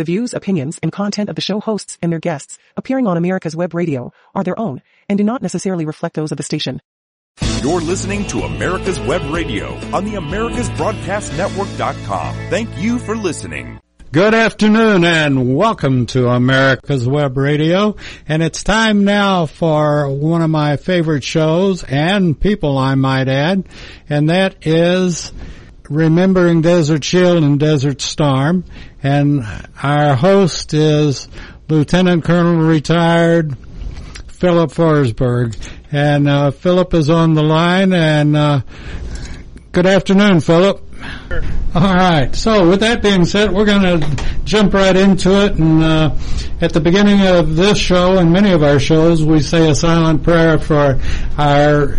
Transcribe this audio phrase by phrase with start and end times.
[0.00, 3.54] The views, opinions, and content of the show hosts and their guests appearing on America's
[3.54, 4.80] Web Radio are their own
[5.10, 6.80] and do not necessarily reflect those of the station.
[7.60, 12.34] You're listening to America's Web Radio on the AmericasBroadcastNetwork.com.
[12.48, 13.78] Thank you for listening.
[14.10, 17.96] Good afternoon and welcome to America's Web Radio.
[18.26, 23.68] And it's time now for one of my favorite shows and people I might add,
[24.08, 25.30] and that is
[25.90, 28.64] Remembering Desert Shield and Desert Storm.
[29.02, 29.46] And
[29.82, 31.28] our host is
[31.68, 33.56] Lieutenant Colonel retired
[34.28, 35.56] Philip Forsberg.
[35.90, 38.60] And uh, Philip is on the line and uh,
[39.72, 40.84] good afternoon, Philip.
[41.74, 42.34] All right.
[42.34, 45.54] So with that being said, we're going to jump right into it.
[45.54, 46.14] And uh,
[46.60, 50.22] at the beginning of this show and many of our shows, we say a silent
[50.22, 51.00] prayer for
[51.38, 51.98] our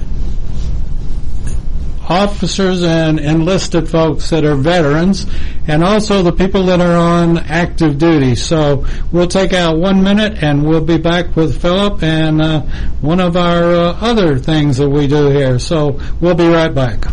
[2.10, 5.26] officers and enlisted folks that are veterans
[5.68, 8.36] and also the people that are on active duty.
[8.36, 12.62] So we'll take out one minute and we'll be back with Philip and uh,
[13.02, 15.60] one of our uh, other things that we do here.
[15.60, 17.06] So we'll be right back.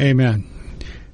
[0.00, 0.46] Amen.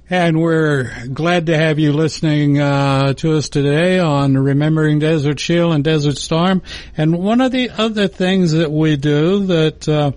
[0.08, 5.74] And we're glad to have you listening uh, to us today on Remembering Desert Shield
[5.74, 6.62] and Desert Storm.
[6.96, 10.12] And one of the other things that we do that uh,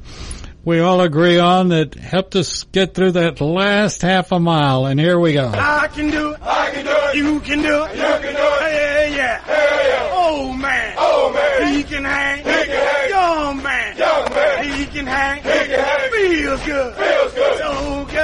[0.63, 4.85] we all agree on that helped us get through that last half a mile.
[4.85, 5.47] And here we go.
[5.51, 6.39] I can do it.
[6.43, 7.15] I can do it.
[7.15, 7.95] You can do it.
[7.95, 8.61] You can do it.
[8.61, 9.39] Hey, yeah.
[9.39, 10.09] Hell yeah.
[10.13, 10.95] Oh man.
[10.95, 11.73] Oh man.
[11.73, 12.37] He can hang.
[12.37, 13.09] He can hang.
[13.09, 13.97] Young man.
[13.97, 14.63] Young man.
[14.63, 15.37] He can hang.
[15.37, 16.11] He can hang.
[16.11, 16.95] Feels good.
[16.95, 17.57] Feels good.
[17.57, 18.18] So good.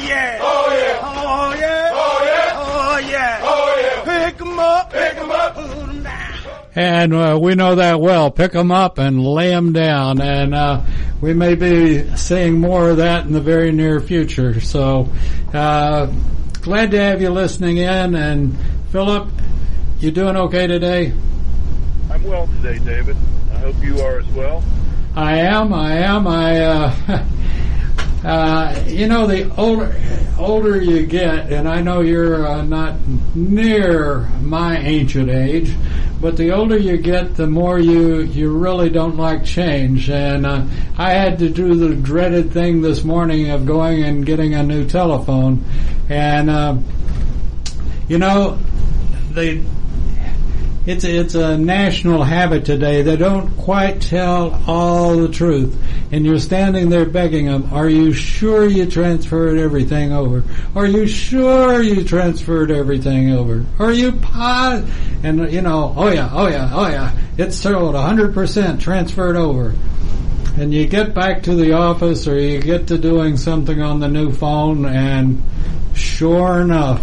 [0.00, 0.38] Oh yeah.
[0.40, 0.98] Oh yeah.
[1.02, 1.90] Oh yeah.
[1.92, 2.52] Oh yeah.
[2.54, 3.40] Oh yeah.
[3.42, 4.28] Oh yeah.
[4.30, 4.92] Pick 'em up.
[4.92, 5.54] Pick 'em up.
[5.54, 6.34] Put 'em down.
[6.74, 8.30] And uh, we know that well.
[8.30, 10.20] Pick them up and lay them down.
[10.20, 10.82] And uh,
[11.20, 14.60] we may be seeing more of that in the very near future.
[14.60, 15.08] So
[15.52, 16.06] uh,
[16.62, 18.14] glad to have you listening in.
[18.14, 18.56] And
[18.92, 19.28] Philip,
[19.98, 21.12] you doing okay today?
[22.10, 23.16] I'm well today, David.
[23.52, 24.62] I hope you are as well.
[25.14, 25.72] I am.
[25.74, 26.26] I am.
[26.26, 27.24] I.
[28.24, 29.96] Uh, you know, the older
[30.38, 32.96] older you get, and I know you're uh, not
[33.34, 35.74] near my ancient age,
[36.20, 40.10] but the older you get, the more you you really don't like change.
[40.10, 40.66] And uh,
[40.98, 44.86] I had to do the dreaded thing this morning of going and getting a new
[44.86, 45.64] telephone,
[46.10, 46.76] and uh,
[48.06, 48.58] you know,
[49.30, 49.62] they
[50.86, 53.02] it's it's a national habit today.
[53.02, 55.76] They don't quite tell all the truth,
[56.10, 57.68] and you're standing there begging them.
[57.72, 60.42] Are you sure you transferred everything over?
[60.74, 63.66] Are you sure you transferred everything over?
[63.78, 64.84] Are you pot?
[65.22, 67.18] And you know, oh yeah, oh yeah, oh yeah.
[67.36, 69.74] It's told 100% transferred over.
[70.58, 74.08] And you get back to the office, or you get to doing something on the
[74.08, 75.42] new phone, and
[75.94, 77.02] sure enough,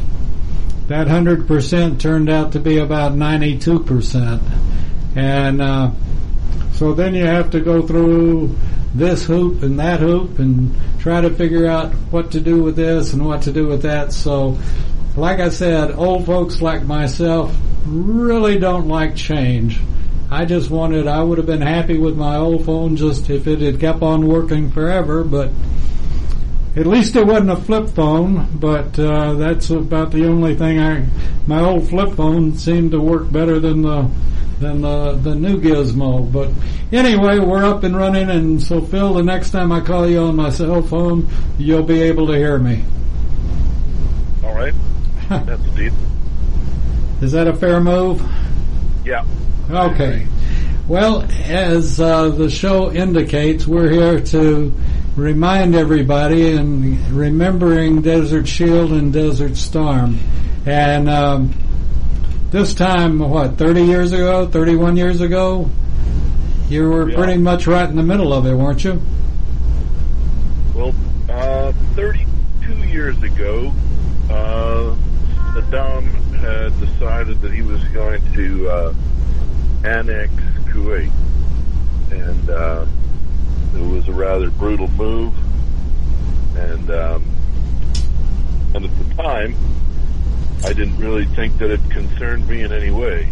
[0.87, 4.41] that 100% turned out to be about 92%.
[5.15, 5.91] And uh,
[6.73, 8.55] so then you have to go through
[8.93, 13.13] this hoop and that hoop and try to figure out what to do with this
[13.13, 14.13] and what to do with that.
[14.13, 14.57] So,
[15.15, 17.55] like I said, old folks like myself
[17.85, 19.79] really don't like change.
[20.29, 23.59] I just wanted, I would have been happy with my old phone just if it
[23.59, 25.51] had kept on working forever, but
[26.77, 31.07] at least it wasn't a flip phone, but uh, that's about the only thing I.
[31.47, 34.07] My old flip phone seemed to work better than the
[34.59, 36.31] than the the new gizmo.
[36.31, 36.51] But
[36.91, 40.35] anyway, we're up and running, and so Phil, the next time I call you on
[40.35, 42.85] my cell phone, you'll be able to hear me.
[44.43, 44.75] All right.
[45.29, 45.93] That's deal.
[47.21, 48.21] Is that a fair move?
[49.03, 49.25] Yeah.
[49.67, 50.27] Okay.
[50.87, 54.71] Well, as uh, the show indicates, we're here to
[55.17, 60.19] remind everybody and remembering Desert Shield and Desert Storm.
[60.65, 61.53] And um,
[62.51, 65.69] this time, what, 30 years ago, 31 years ago,
[66.69, 67.15] you were Yeah.
[67.17, 69.01] pretty much right in the middle of it, weren't you?
[70.75, 70.93] Well,
[71.29, 73.73] uh, 32 years ago,
[74.29, 74.93] uh,
[75.53, 76.03] Saddam
[76.35, 78.93] had decided that he was going to uh,
[79.83, 80.31] annex
[80.65, 81.11] Kuwait,
[82.11, 82.85] and uh,
[83.87, 85.33] it was a rather brutal move.
[86.57, 87.23] And um,
[88.75, 89.55] and at the time,
[90.63, 93.31] I didn't really think that it concerned me in any way.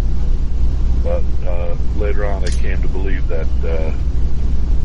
[1.04, 3.94] But uh, later on, I came to believe that uh,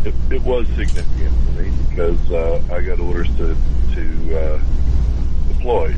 [0.05, 3.57] it, it was significant for me because uh, I got orders to
[3.95, 4.61] to uh,
[5.49, 5.95] deploy.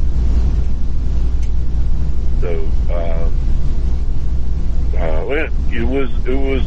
[2.40, 3.38] So um,
[4.98, 6.64] uh, it was it was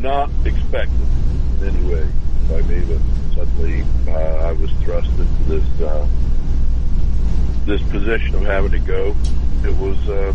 [0.00, 1.05] not expected
[1.60, 2.08] in any way
[2.48, 3.00] by me, but
[3.34, 6.06] suddenly uh, I was thrust into this uh,
[7.64, 9.16] this position of having to go.
[9.64, 10.32] It was uh,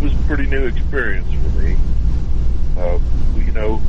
[0.00, 1.76] it was a pretty new experience for me.
[2.76, 2.98] Uh,
[3.36, 3.82] you know,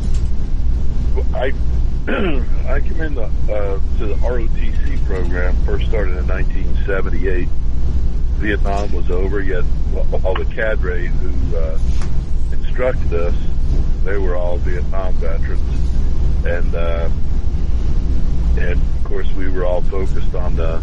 [1.34, 1.54] I
[2.68, 7.48] I came in the, uh, to the ROTC program first started in 1978.
[8.40, 9.64] Vietnam was over, yet
[10.24, 11.78] all the cadre who uh,
[12.52, 13.36] instructed us,
[14.04, 15.62] they were all Vietnam veterans,
[16.46, 17.10] and uh,
[18.58, 20.82] and of course we were all focused on the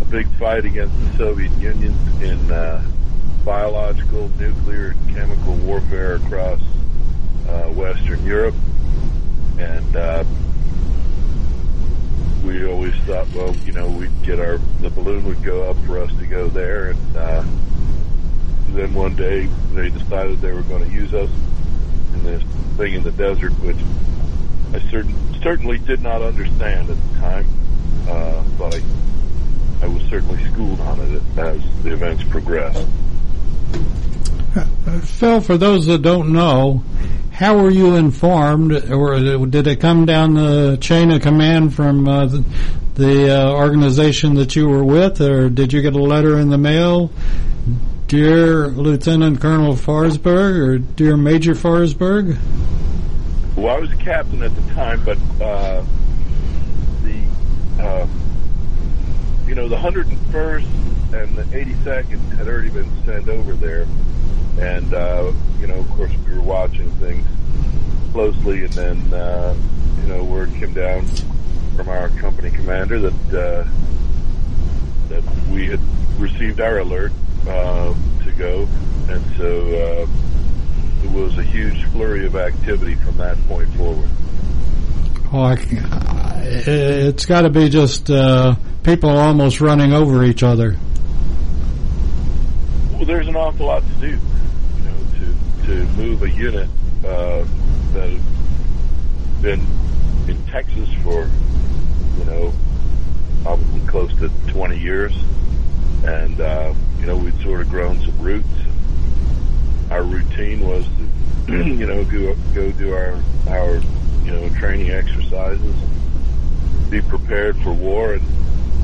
[0.00, 2.84] a big fight against the Soviet Union in uh,
[3.44, 6.60] biological, nuclear, and chemical warfare across
[7.48, 8.54] uh, Western Europe,
[9.58, 10.24] and uh,
[12.44, 15.98] we always thought, well, you know, we'd get our the balloon would go up for
[15.98, 17.44] us to go there, and uh,
[18.70, 21.30] then one day they decided they were going to use us
[22.14, 22.42] in this
[22.76, 23.76] thing in the desert, which
[24.74, 27.46] I certain, certainly did not understand at the time,
[28.08, 32.84] uh, but I, I was certainly schooled on it as the events progressed.
[35.02, 36.82] Phil, for those that don't know,
[37.30, 42.26] how were you informed, or did it come down the chain of command from uh,
[42.26, 42.44] the,
[42.94, 46.58] the uh, organization that you were with, or did you get a letter in the
[46.58, 47.12] mail?
[48.08, 52.38] Dear Lieutenant Colonel Forsberg, or Dear Major Forsberg?
[53.56, 55.84] Well, I was a captain at the time, but uh,
[57.02, 57.22] the
[57.80, 58.06] uh,
[59.46, 63.86] you know the 101st and the 82nd had already been sent over there,
[64.58, 67.24] and uh, you know, of course, we were watching things
[68.10, 69.56] closely, and then uh,
[70.02, 71.06] you know, word came down
[71.76, 73.68] from our company commander that uh,
[75.08, 75.22] that
[75.52, 75.80] we had
[76.18, 77.12] received our alert
[77.46, 78.68] uh, to go,
[79.08, 80.33] and so uh,
[81.04, 84.08] it was a huge flurry of activity from that point forward.
[85.32, 85.56] Oh, I,
[86.44, 90.76] it's got to be just uh, people almost running over each other.
[92.92, 96.68] Well, there's an awful lot to do, you know, to to move a unit
[97.04, 97.44] uh,
[97.92, 99.60] that has been
[100.28, 101.28] in Texas for,
[102.18, 102.52] you know,
[103.42, 105.14] probably close to 20 years,
[106.04, 108.46] and uh, you know we'd sort of grown some roots.
[109.94, 110.84] Our routine was
[111.46, 113.76] to, you know, go go do our our
[114.24, 115.76] you know training exercises,
[116.90, 118.22] be prepared for war, and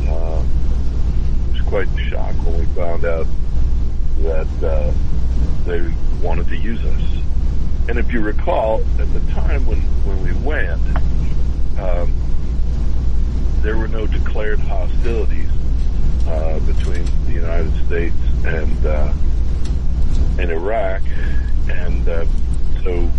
[0.09, 0.41] uh,
[1.49, 3.27] it was quite the shock when we found out
[4.19, 4.93] that uh,
[5.65, 5.93] they
[6.23, 7.03] wanted to use us.
[7.89, 10.81] And if you recall, at the time when, when we went,
[11.81, 12.15] um,
[13.63, 15.51] there were no declared hostilities
[16.29, 18.15] uh, between the United States
[18.45, 19.13] and uh,
[20.39, 21.03] and Iraq,
[21.69, 22.27] and uh,
[22.83, 23.11] so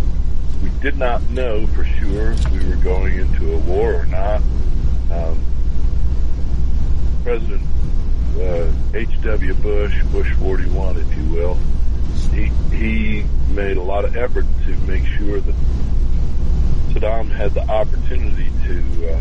[0.62, 4.42] we did not know for sure if we were going into a war or not.
[5.10, 5.38] Um,
[7.22, 7.62] President
[8.94, 9.54] H.W.
[9.54, 11.58] Bush, Bush 41, if you will,
[12.34, 15.54] he he made a lot of effort to make sure that
[16.90, 19.20] Saddam had the opportunity to uh,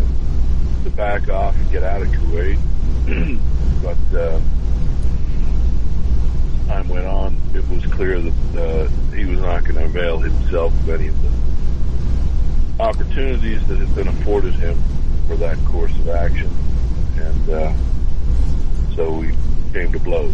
[0.84, 2.60] to back off and get out of Kuwait,
[3.84, 4.40] but uh,
[6.72, 10.74] time went on, it was clear that uh, he was not going to avail himself
[10.74, 14.82] of any of the opportunities that had been afforded him
[15.28, 16.50] for that course of action,
[17.18, 17.74] and uh,
[18.96, 19.32] so we
[19.74, 20.34] came to blows.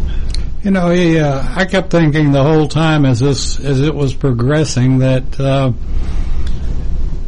[0.62, 4.14] You know, he, uh, I kept thinking the whole time as this as it was
[4.14, 5.72] progressing that uh,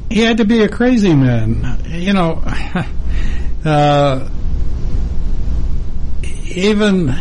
[0.08, 1.82] he had to be a crazy man.
[1.88, 2.42] You know,
[3.64, 4.28] uh,
[6.54, 7.14] even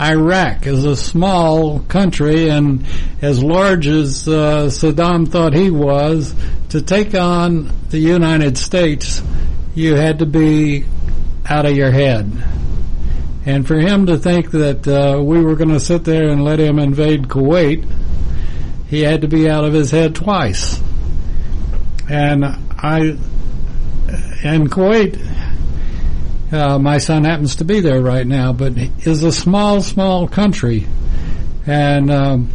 [0.00, 2.86] Iraq is a small country, and
[3.20, 6.34] as large as uh, Saddam thought he was,
[6.68, 9.22] to take on the United States,
[9.74, 10.84] you had to be
[11.46, 12.30] out of your head.
[13.44, 16.60] And for him to think that uh, we were going to sit there and let
[16.60, 17.90] him invade Kuwait,
[18.88, 20.80] he had to be out of his head twice.
[22.08, 23.18] And I,
[24.44, 25.16] and Kuwait,
[26.50, 30.86] uh, my son happens to be there right now, but is a small, small country,
[31.66, 32.50] and um,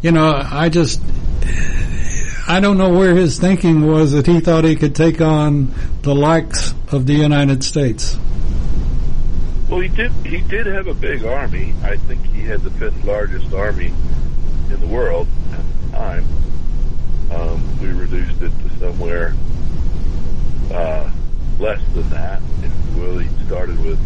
[0.00, 1.00] you know, I just
[2.48, 5.72] I don't know where his thinking was that he thought he could take on
[6.02, 8.18] the likes of the United States.
[9.68, 10.12] Well, he did.
[10.26, 11.72] He did have a big army.
[11.82, 13.92] I think he had the fifth largest army
[14.70, 16.26] in the world at the time.
[17.30, 19.34] Um, we reduced it to somewhere
[20.70, 21.10] uh,
[21.62, 22.42] less than that,
[22.96, 23.18] will.
[23.18, 23.98] He started with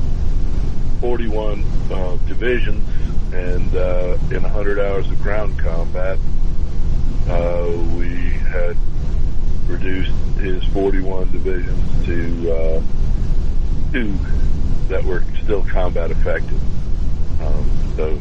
[1.00, 2.86] 41 uh, divisions,
[3.32, 6.18] and uh, in 100 hours of ground combat,
[7.28, 8.76] uh, we had
[9.66, 12.82] reduced his 41 divisions to uh,
[13.90, 14.14] two
[14.88, 16.60] that were still combat effective.
[17.40, 18.20] Um, so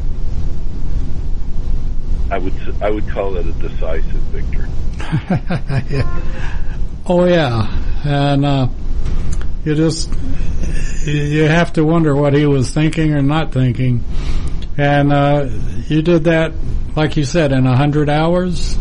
[2.30, 4.68] I would I would call it a decisive victory.
[7.06, 7.68] oh yeah,
[8.04, 8.66] and uh,
[9.66, 10.08] you just
[11.04, 14.04] you have to wonder what he was thinking or not thinking,
[14.78, 15.48] and uh,
[15.88, 16.52] you did that,
[16.94, 18.78] like you said, in a hundred hours.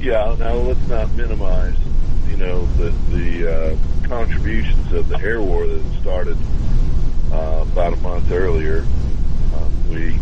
[0.00, 0.34] Yeah.
[0.38, 1.76] Now let's not minimize,
[2.30, 6.38] you know, the the uh, contributions of the air war that started
[7.30, 8.86] uh, about a month earlier.
[9.54, 10.18] Uh, we,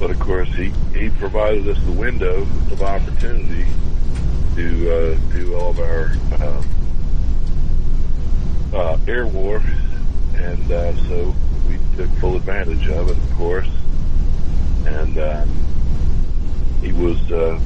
[0.00, 2.42] but of course, he he provided us the window
[2.72, 3.64] of opportunity
[4.56, 6.10] to uh, do all of our
[8.72, 9.62] uh, air war,
[10.36, 11.34] and uh, so
[11.68, 13.68] we took full advantage of it, of course.
[14.86, 15.44] And uh,
[16.80, 17.58] he was uh,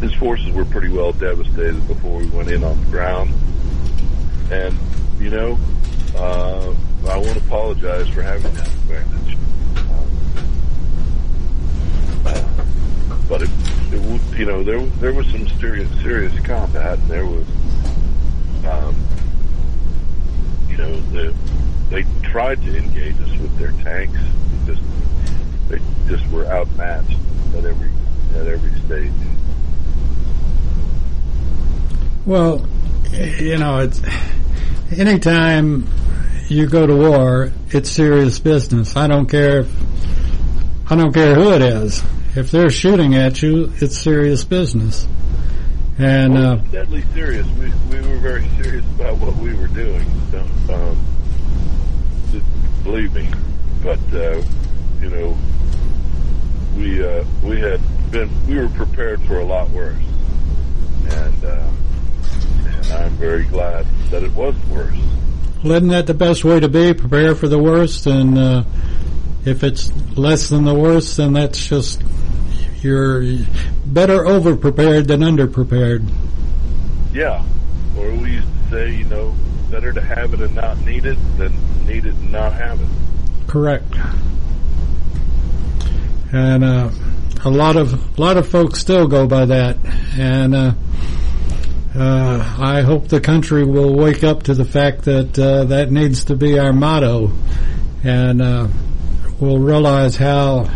[0.00, 3.30] his forces were pretty well devastated before we went in on the ground.
[4.50, 4.76] And
[5.18, 5.58] you know,
[6.16, 6.74] uh,
[7.08, 9.36] I want to apologize for having that advantage.
[12.26, 12.44] Uh,
[13.28, 13.50] but it,
[13.92, 16.98] it, you know, there there was some serious serious combat.
[16.98, 17.46] And there was,
[18.66, 18.94] um,
[20.78, 21.34] know, the,
[21.90, 24.18] they tried to engage us with their tanks.
[24.18, 24.82] They just
[25.68, 27.18] they just were outmatched
[27.56, 27.90] at every
[28.34, 29.12] at every stage.
[32.24, 32.66] Well,
[33.12, 34.00] you know, it's
[34.96, 35.86] anytime
[36.48, 38.96] you go to war, it's serious business.
[38.96, 39.74] I don't care if
[40.90, 42.02] I don't care who it is.
[42.34, 45.06] If they're shooting at you, it's serious business.
[45.98, 47.46] And Well, uh, deadly serious.
[47.58, 50.06] We we were very serious about what we were doing.
[50.30, 50.96] So, um,
[52.84, 53.28] believe me.
[53.82, 54.42] But uh,
[55.00, 55.36] you know,
[56.76, 59.96] we uh, we had been we were prepared for a lot worse,
[61.10, 61.70] and uh,
[62.66, 64.98] and I'm very glad that it wasn't worse.
[65.64, 66.94] isn't that the best way to be?
[66.94, 68.64] Prepare for the worst, and uh,
[69.44, 72.02] if it's less than the worst, then that's just
[72.82, 73.24] you're
[73.86, 76.04] better over prepared than under prepared.
[77.12, 77.44] Yeah.
[77.96, 79.34] Or we used to say, you know,
[79.70, 81.52] better to have it and not need it than
[81.86, 82.88] need it and not have it.
[83.46, 83.94] Correct.
[86.32, 86.90] And uh,
[87.44, 89.76] a lot of a lot of folks still go by that,
[90.18, 90.72] and uh,
[91.94, 96.24] uh, I hope the country will wake up to the fact that uh, that needs
[96.24, 97.32] to be our motto,
[98.04, 98.68] and uh,
[99.40, 100.68] will realize how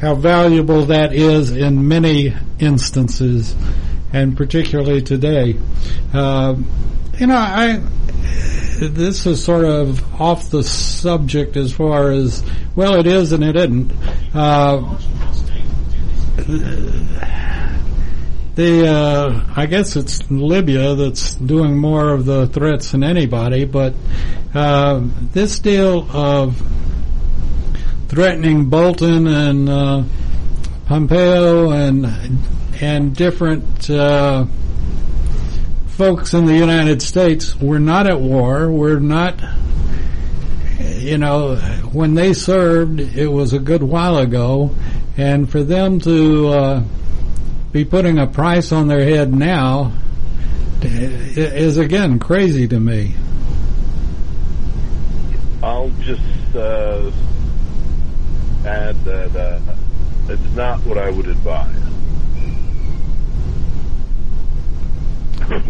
[0.00, 3.54] how valuable that is in many instances,
[4.12, 5.58] and particularly today.
[6.12, 6.56] Uh,
[7.22, 7.76] you know, I
[8.80, 12.42] this is sort of off the subject as far as
[12.74, 13.92] well, it is and it isn't.
[14.34, 14.98] Uh,
[18.56, 23.94] the uh, I guess it's Libya that's doing more of the threats than anybody, but
[24.52, 25.00] uh,
[25.32, 26.60] this deal of
[28.08, 30.02] threatening Bolton and uh,
[30.86, 32.04] Pompeo and
[32.80, 34.44] and different uh,
[36.02, 38.68] folks in the United States, we're not at war.
[38.68, 39.40] We're not.
[40.98, 41.54] You know,
[41.92, 44.74] when they served, it was a good while ago,
[45.16, 46.82] and for them to uh,
[47.70, 49.92] be putting a price on their head now
[50.80, 53.14] is again crazy to me.
[55.62, 57.12] I'll just uh,
[58.66, 59.60] add that uh,
[60.28, 61.78] it's not what I would advise.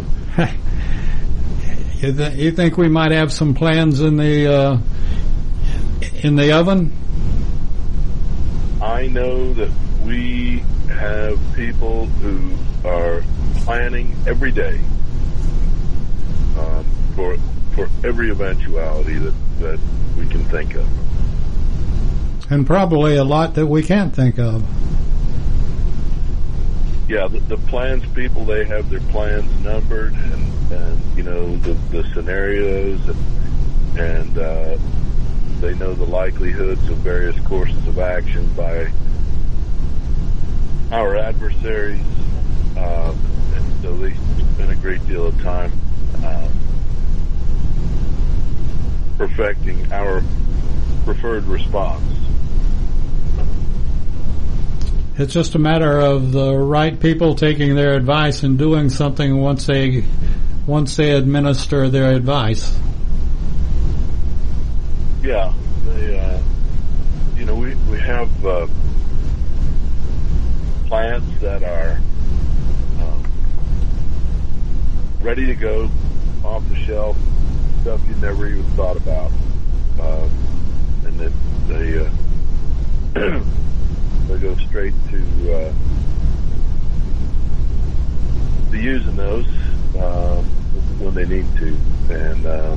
[1.99, 4.79] you, th- you think we might have some plans in the uh,
[6.23, 6.97] in the oven?
[8.81, 9.71] I know that
[10.05, 12.57] we have people who
[12.89, 13.23] are
[13.57, 14.81] planning every day
[16.59, 16.85] um,
[17.15, 17.37] for
[17.75, 19.81] for every eventuality that, that
[20.17, 20.89] we can think of.
[22.51, 24.65] And probably a lot that we can't think of.
[27.13, 31.75] Yeah, the, the plans people they have their plans numbered, and, and you know the,
[31.91, 34.79] the scenarios, and, and uh,
[35.61, 38.91] they know the likelihoods of various courses of action by
[40.91, 42.01] our adversaries,
[42.79, 43.15] uh,
[43.57, 44.15] and so they
[44.55, 45.71] spend a great deal of time
[46.25, 46.49] uh,
[49.19, 50.23] perfecting our
[51.05, 52.12] preferred response.
[55.23, 59.67] It's just a matter of the right people taking their advice and doing something once
[59.67, 60.05] they
[60.67, 62.77] once they administer their advice.
[65.23, 66.41] Yeah, they, uh,
[67.37, 68.67] you know, we we have uh,
[70.89, 72.01] plants that are
[73.01, 73.33] um,
[75.21, 75.89] ready to go,
[76.45, 77.17] off the shelf,
[77.83, 79.31] stuff you never even thought about,
[80.01, 80.29] uh,
[81.07, 81.33] and that
[81.69, 82.11] they
[83.21, 83.41] uh,
[84.29, 85.73] they go straight to uh,
[88.71, 89.47] to using those
[89.99, 90.43] uh,
[90.99, 91.77] when they need to,
[92.11, 92.77] and uh,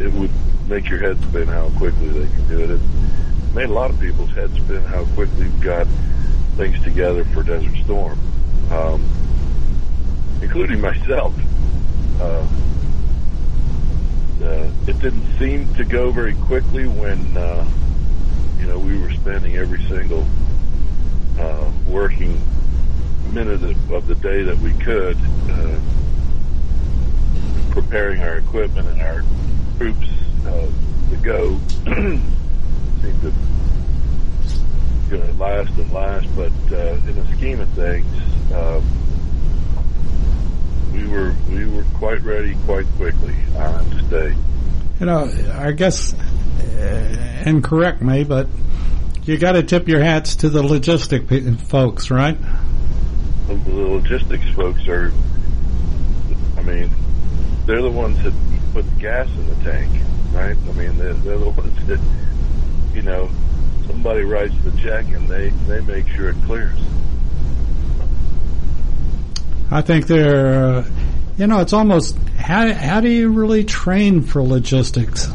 [0.00, 0.30] it would
[0.68, 2.70] make your head spin how quickly they can do it.
[2.70, 2.80] It
[3.54, 5.86] made a lot of people's heads spin how quickly we got
[6.56, 8.18] things together for Desert Storm,
[8.70, 9.08] um,
[10.40, 11.34] including myself.
[12.20, 12.46] Uh,
[14.42, 17.66] uh, it didn't seem to go very quickly when uh,
[18.58, 20.26] you know we were spending every single
[21.38, 22.40] uh, working
[23.32, 25.16] minute of, the day that we could
[25.48, 25.78] uh,
[27.70, 29.22] preparing our equipment and our
[29.78, 30.08] troops
[30.46, 30.66] uh,
[31.10, 31.58] to go.
[33.02, 33.32] seemed to
[35.10, 38.06] you know, last and last, but uh, in the scheme of things,
[38.52, 38.80] uh,
[40.92, 43.34] we were we were quite ready quite quickly.
[43.56, 44.34] I have to.
[45.00, 48.46] You know, I guess, uh, and correct me, but
[49.24, 52.36] you got to tip your hats to the logistic folks, right?
[53.46, 55.12] The, logistics folks are,
[56.56, 56.90] I mean,
[57.66, 58.32] they're the ones that
[58.72, 59.90] put the gas in the tank,
[60.32, 60.56] right?
[60.56, 62.00] I mean, they're, they're the ones that,
[62.94, 63.30] you know,
[63.86, 66.78] somebody writes the check and they they make sure it clears.
[69.70, 70.90] I think they're, uh,
[71.36, 75.28] you know, it's almost how how do you really train for logistics?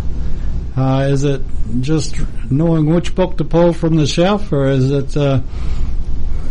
[0.78, 1.42] Uh, is it
[1.82, 2.16] just
[2.52, 5.42] knowing which book to pull from the shelf, or is it, uh,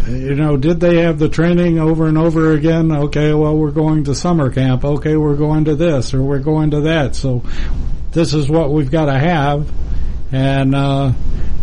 [0.08, 2.90] you know, did they have the training over and over again?
[2.90, 4.84] Okay, well, we're going to summer camp.
[4.84, 7.14] Okay, we're going to this, or we're going to that.
[7.14, 7.44] So
[8.10, 9.70] this is what we've got to have,
[10.32, 10.74] and.
[10.74, 11.12] Uh,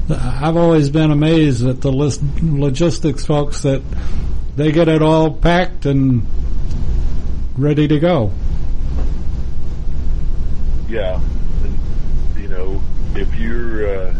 [0.10, 3.82] I've always been amazed at the logistics folks that
[4.58, 6.28] they get it all packed and
[7.58, 8.34] ready to go.
[10.89, 11.21] Yeah,
[11.63, 11.80] and,
[12.38, 12.82] you know,
[13.15, 14.15] if your uh,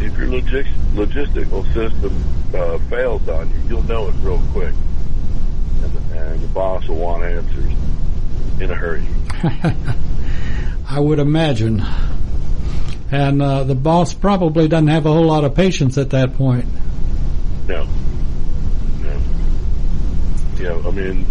[0.00, 2.24] if your logis- logistical system
[2.54, 4.74] uh, fails on you, you'll know it real quick,
[5.82, 7.72] and, and the boss will want answers
[8.60, 9.06] in a hurry.
[10.88, 11.84] I would imagine.
[13.10, 16.66] And uh, the boss probably doesn't have a whole lot of patience at that point.
[17.68, 17.86] No,
[19.00, 19.20] no.
[20.58, 21.24] Yeah, I mean,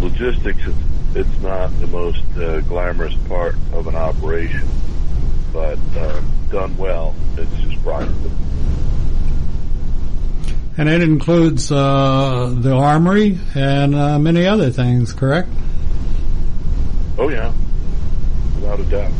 [0.00, 0.74] logistics is
[1.16, 4.68] it's not the most uh, glamorous part of an operation,
[5.56, 8.30] but uh, done well, it's just profitable.
[10.76, 15.48] And it includes uh, the armory and uh, many other things, correct?
[17.16, 17.54] Oh yeah,
[18.56, 19.12] without a doubt.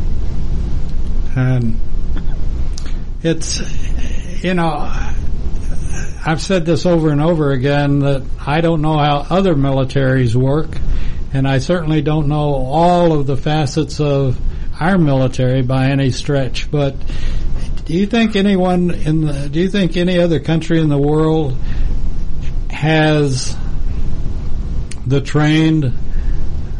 [1.35, 1.79] And
[3.23, 4.91] it's, you know,
[6.23, 10.77] I've said this over and over again that I don't know how other militaries work,
[11.33, 14.39] and I certainly don't know all of the facets of
[14.79, 16.69] our military by any stretch.
[16.69, 16.95] But
[17.85, 21.57] do you think anyone in the, do you think any other country in the world
[22.69, 23.55] has
[25.05, 25.93] the trained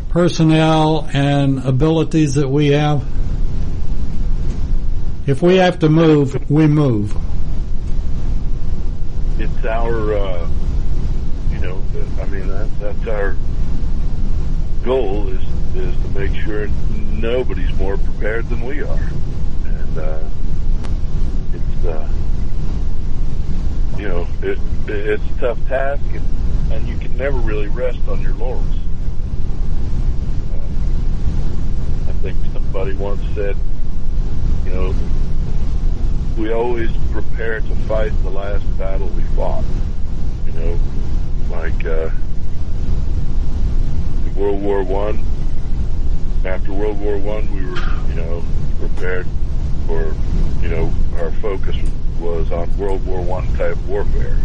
[0.10, 3.06] personnel and abilities that we have?
[5.26, 7.16] If we have to move, we move.
[9.40, 10.50] It's our, uh,
[11.52, 11.82] you know,
[12.22, 13.36] I mean that, that's our
[14.84, 15.42] goal is
[15.76, 16.68] is to make sure
[17.18, 19.10] nobody's more prepared than we are,
[19.66, 20.20] and uh,
[21.54, 22.08] it's uh,
[23.98, 28.22] you know it, it's a tough task, and, and you can never really rest on
[28.22, 28.76] your laurels.
[30.54, 33.56] Uh, I think somebody once said,
[34.66, 34.96] you know,
[36.38, 39.66] we always prepare to fight the last battle we fought.
[40.46, 40.80] You know,
[41.50, 42.10] like uh,
[44.36, 45.24] World War One.
[46.46, 47.78] After World War One, we were,
[48.10, 48.44] you know,
[48.80, 49.28] prepared
[49.86, 50.16] for,
[50.62, 51.76] you know, our focus
[52.20, 54.38] was on World War One type warfare,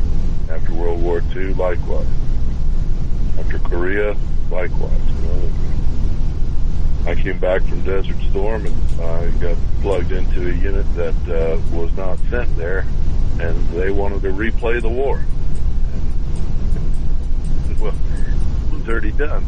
[0.50, 2.06] After World War II, likewise.
[3.38, 4.16] After Korea,
[4.50, 5.00] likewise.
[5.08, 5.50] You know,
[7.06, 11.58] I came back from Desert Storm and I got plugged into a unit that uh,
[11.76, 12.86] was not sent there,
[13.40, 15.22] and they wanted to replay the war.
[17.68, 19.44] And, well, it was already done,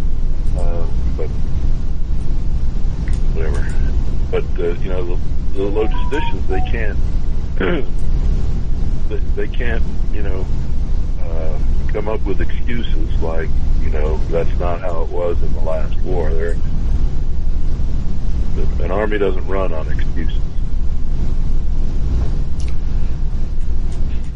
[0.59, 1.31] uh, but
[3.35, 3.67] whatever.
[4.31, 5.17] But uh, you know, the,
[5.53, 6.99] the logisticians they can't
[9.09, 10.47] they, they can't you know
[11.21, 13.49] uh, come up with excuses like
[13.81, 16.29] you know that's not how it was in the last war.
[18.81, 20.39] An army doesn't run on excuses.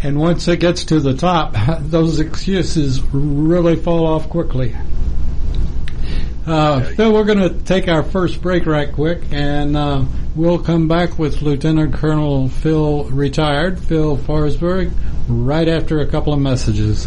[0.02, 4.76] And once it gets to the top, those excuses really fall off quickly.
[6.48, 10.02] Uh, Phil, we're going to take our first break right quick, and uh,
[10.34, 14.90] we'll come back with Lieutenant Colonel Phil, retired, Phil Forsberg,
[15.28, 17.06] right after a couple of messages.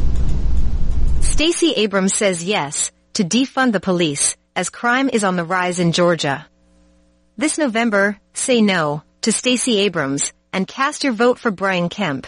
[1.22, 5.92] Stacey Abrams says yes to defund the police as crime is on the rise in
[5.92, 6.46] Georgia.
[7.36, 12.28] This November, say no to Stacey Abrams and cast your vote for Brian Kemp.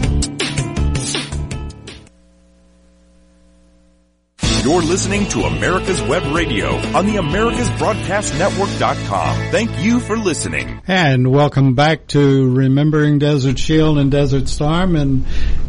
[4.63, 9.49] You're listening to America's Web Radio on the AmericasBroadcastNetwork.com.
[9.49, 10.79] Thank you for listening.
[10.87, 14.95] And welcome back to Remembering Desert Shield and Desert Storm.
[14.95, 15.25] And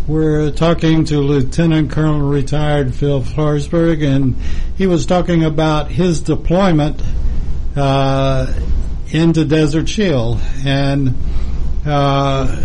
[0.07, 4.37] we're talking to Lieutenant Colonel retired Phil Forsberg, and
[4.77, 7.01] he was talking about his deployment
[7.75, 8.53] uh,
[9.09, 10.39] into Desert Shield.
[10.67, 11.15] And
[11.87, 12.63] uh,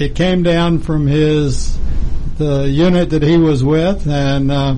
[0.00, 1.76] it came down from his
[2.38, 4.76] the unit that he was with, and uh,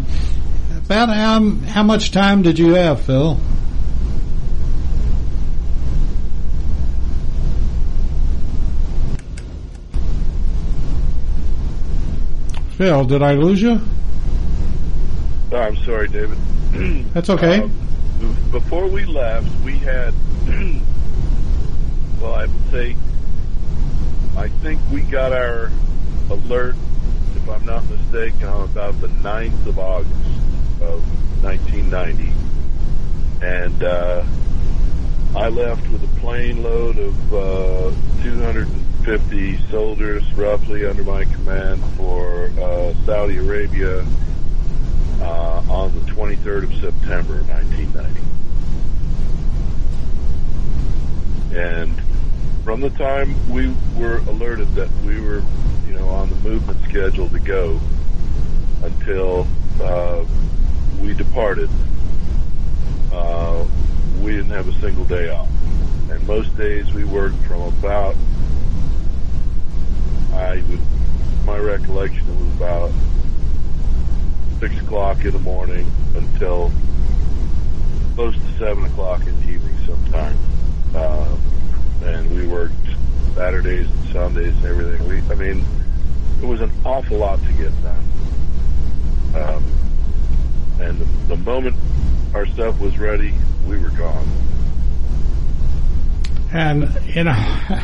[0.90, 3.38] about how, how much time did you have, Phil?
[12.72, 13.80] Phil, did I lose you?
[15.52, 16.36] Oh, I'm sorry, David.
[17.14, 17.60] That's okay.
[17.60, 17.68] Uh,
[18.50, 20.12] before we left, we had,
[22.20, 22.96] well, I would say,
[24.36, 25.70] I think we got our
[26.30, 26.74] alert,
[27.36, 30.39] if I'm not mistaken, on about the 9th of August
[30.82, 31.04] of
[31.42, 32.32] 1990.
[33.42, 34.24] And uh,
[35.34, 42.50] I left with a plane load of uh, 250 soldiers, roughly, under my command for
[42.60, 44.04] uh, Saudi Arabia
[45.20, 48.20] uh, on the 23rd of September, 1990.
[51.52, 52.00] And
[52.64, 55.42] from the time we were alerted that we were,
[55.86, 57.80] you know, on the movement schedule to go
[58.82, 59.46] until
[59.80, 60.24] uh,
[61.00, 61.70] we departed,
[63.12, 63.64] uh,
[64.20, 65.48] we didn't have a single day off.
[66.10, 68.16] And most days we worked from about,
[70.32, 70.80] I would,
[71.44, 72.90] my recollection it was about
[74.60, 76.70] six o'clock in the morning until
[78.14, 80.38] close to seven o'clock in the evening sometimes.
[80.94, 81.36] Uh,
[82.04, 82.74] and we worked
[83.34, 85.08] Saturdays and Sundays and everything.
[85.08, 85.64] We, I mean,
[86.42, 88.04] it was an awful lot to get done.
[89.34, 89.64] Um,
[90.80, 91.76] and the, the moment
[92.34, 93.34] our stuff was ready,
[93.66, 94.28] we were gone.
[96.52, 97.32] And you know,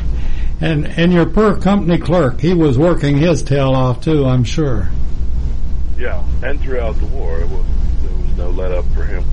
[0.61, 4.24] and and your poor company clerk, he was working his tail off too.
[4.24, 4.88] I'm sure.
[5.96, 7.64] Yeah, and throughout the war, it was
[8.02, 9.24] there was no let up for him.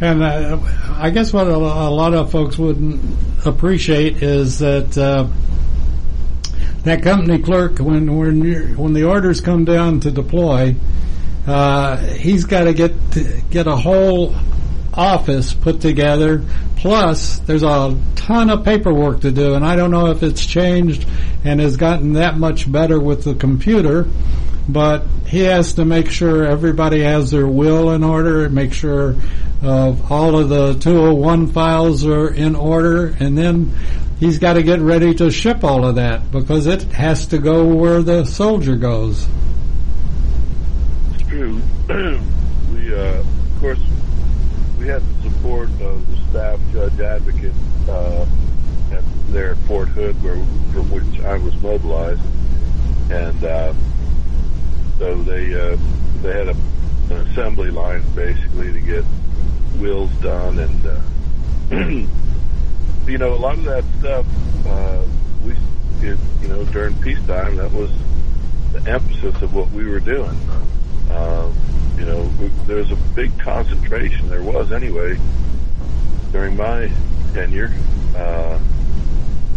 [0.00, 0.58] And uh,
[0.96, 3.00] I guess what a, a, lot of folks wouldn't
[3.46, 5.28] appreciate is that uh,
[6.82, 10.74] that company clerk, when when when the orders come down to deploy,
[11.46, 12.92] uh, he's got to get
[13.50, 14.34] get a whole
[14.92, 16.42] office put together.
[16.76, 21.06] Plus, there's a ton of paperwork to do, and I don't know if it's changed
[21.44, 24.06] and has gotten that much better with the computer.
[24.68, 29.16] but he has to make sure everybody has their will in order, make sure
[29.62, 33.72] of all of the 201 files are in order, and then
[34.20, 37.66] he's got to get ready to ship all of that because it has to go
[37.74, 39.26] where the soldier goes.
[41.34, 41.60] True.
[42.72, 43.80] we, uh, of course,
[44.78, 47.52] we had the support of the staff judge advocate
[47.88, 48.24] uh,
[48.92, 52.20] at, there at Fort Hood, where from which I was mobilized,
[53.10, 53.74] and uh,
[55.00, 55.76] so they uh,
[56.22, 56.56] they had a,
[57.10, 59.04] an assembly line basically to get
[59.78, 61.00] wills done, and uh,
[63.10, 64.24] you know a lot of that stuff
[64.68, 65.04] uh,
[65.44, 65.56] we
[66.00, 67.56] did, you know during peacetime.
[67.56, 67.90] That was
[68.70, 70.30] the emphasis of what we were doing.
[70.48, 70.64] Uh,
[71.98, 72.22] you know,
[72.66, 74.28] there's a big concentration.
[74.28, 75.18] There was anyway
[76.32, 76.90] during my
[77.32, 77.72] tenure
[78.16, 78.58] uh,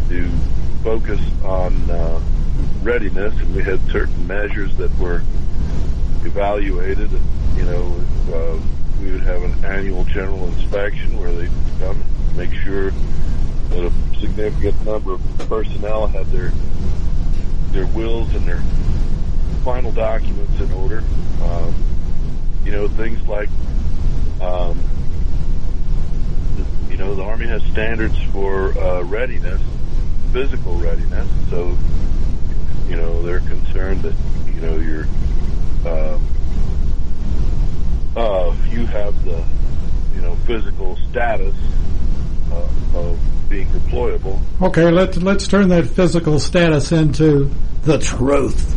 [0.10, 0.30] to
[0.84, 2.22] focus on uh,
[2.82, 5.24] readiness, and we had certain measures that were
[6.24, 7.12] evaluated.
[7.12, 8.02] And you know,
[8.34, 8.60] uh,
[9.02, 12.02] we would have an annual general inspection where they come
[12.36, 12.92] make sure
[13.70, 16.52] that a significant number of personnel had their
[17.72, 18.62] their wills and their
[19.68, 21.04] final documents in order.
[21.44, 21.76] Um,
[22.64, 23.50] you know, things like,
[24.40, 24.80] um,
[26.90, 29.62] you know, the Army has standards for uh, readiness,
[30.32, 31.28] physical readiness.
[31.50, 31.78] So,
[32.88, 34.16] you know, they're concerned that,
[34.56, 35.06] you know, you're,
[35.86, 36.18] uh,
[38.16, 39.44] uh, you have the,
[40.16, 41.56] you know, physical status
[42.54, 44.40] uh, of being deployable.
[44.62, 47.52] Okay, let's let's turn that physical status into
[47.84, 48.77] the truth.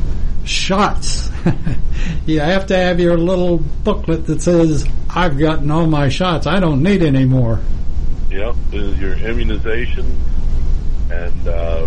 [0.51, 1.31] Shots.
[2.27, 6.49] you have to have your little booklet that says, "I've gotten all my shots.
[6.49, 7.61] I don't need any more."
[8.33, 10.21] Yep, your immunization
[11.09, 11.87] and uh,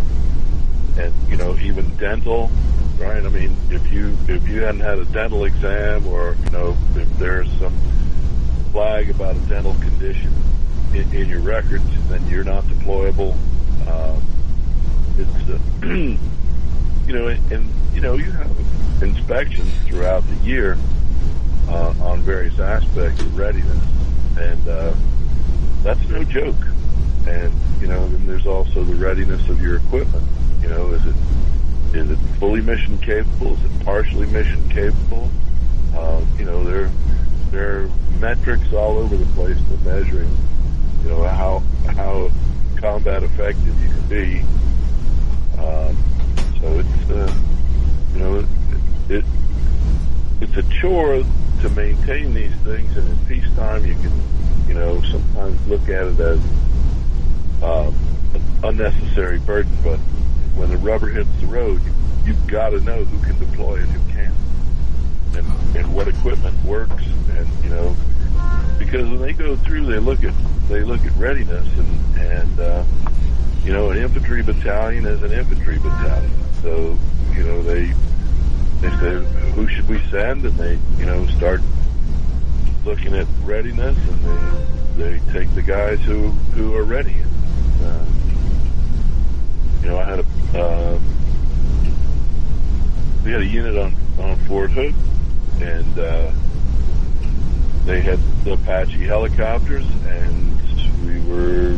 [0.97, 2.49] and you know even dental,
[2.97, 3.25] right?
[3.25, 7.19] I mean, if you if you hadn't had a dental exam or you know if
[7.19, 7.75] there's some
[8.71, 10.33] flag about a dental condition
[10.93, 13.35] in, in your records, then you're not deployable.
[13.85, 14.17] Uh,
[15.17, 16.17] it's uh,
[17.07, 18.51] you know, and, and you know you have
[19.01, 20.77] inspections throughout the year
[21.67, 23.83] uh, on various aspects of readiness,
[24.37, 24.93] and uh,
[25.83, 26.55] that's no joke.
[27.27, 30.25] And you know, then there's also the readiness of your equipment.
[30.61, 31.15] You know, is it
[31.93, 33.53] is it fully mission capable?
[33.53, 35.29] Is it partially mission capable?
[35.95, 36.89] Uh, you know, there
[37.51, 37.89] there are
[38.19, 40.35] metrics all over the place for measuring.
[41.03, 41.63] You know how
[41.95, 42.31] how
[42.77, 44.39] combat effective you can be.
[45.61, 45.97] Um,
[46.63, 47.33] so it's uh,
[48.13, 48.45] you know it,
[49.09, 49.25] it
[50.39, 51.21] it's a chore
[51.61, 54.11] to maintain these things, and in peacetime you can
[54.67, 56.39] you know sometimes look at it as
[57.61, 57.93] um,
[58.33, 59.75] an unnecessary burden.
[59.83, 59.97] But
[60.55, 61.91] when the rubber hits the road, you,
[62.25, 64.35] you've got to know who can deploy and who can't,
[65.35, 67.93] and and what equipment works, and you know
[68.79, 70.33] because when they go through, they look at
[70.69, 72.85] they look at readiness, and and uh,
[73.65, 76.42] you know an infantry battalion is an infantry battalion.
[76.63, 76.97] So
[77.35, 77.93] you know they
[78.79, 81.59] they say who should we send, and they you know start
[82.85, 87.15] looking at readiness, and they they take the guys who who are ready.
[87.15, 88.05] And, uh,
[89.81, 90.25] you know, I had a
[90.57, 90.99] uh,
[93.25, 94.95] we had a unit on on Fort Hood,
[95.61, 96.31] and uh,
[97.83, 100.61] they had the Apache helicopters, and
[101.05, 101.77] we were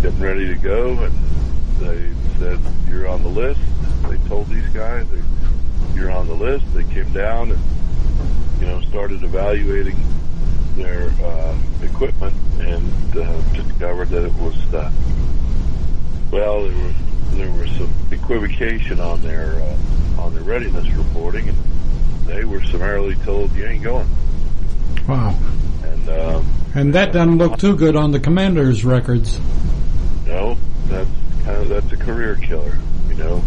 [0.00, 1.12] getting ready to go, and
[1.80, 3.60] they said, "You're on the list."
[4.28, 5.06] Told these guys,
[5.94, 7.60] "You're on the list." They came down and
[8.60, 9.96] you know started evaluating
[10.76, 14.90] their uh, equipment, and uh, discovered that it was uh,
[16.30, 16.94] well, there was
[17.32, 21.56] there was some equivocation on their uh, on their readiness reporting, and
[22.26, 24.08] they were summarily told, "You ain't going."
[25.08, 25.34] Wow.
[25.84, 26.42] And uh,
[26.74, 29.40] And that doesn't look too good on the commander's records.
[30.26, 31.08] no, that's
[31.44, 32.76] kind of that's a career killer.
[33.08, 33.42] You know,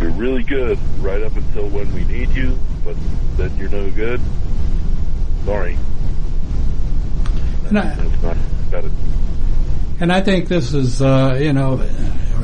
[0.00, 2.96] you're really good right up until when we need you, but
[3.36, 4.20] then you're no good.
[5.44, 5.78] Sorry,
[7.68, 8.36] And I, that's not
[8.70, 8.92] got it.
[10.00, 11.82] and I think this is, uh, you know,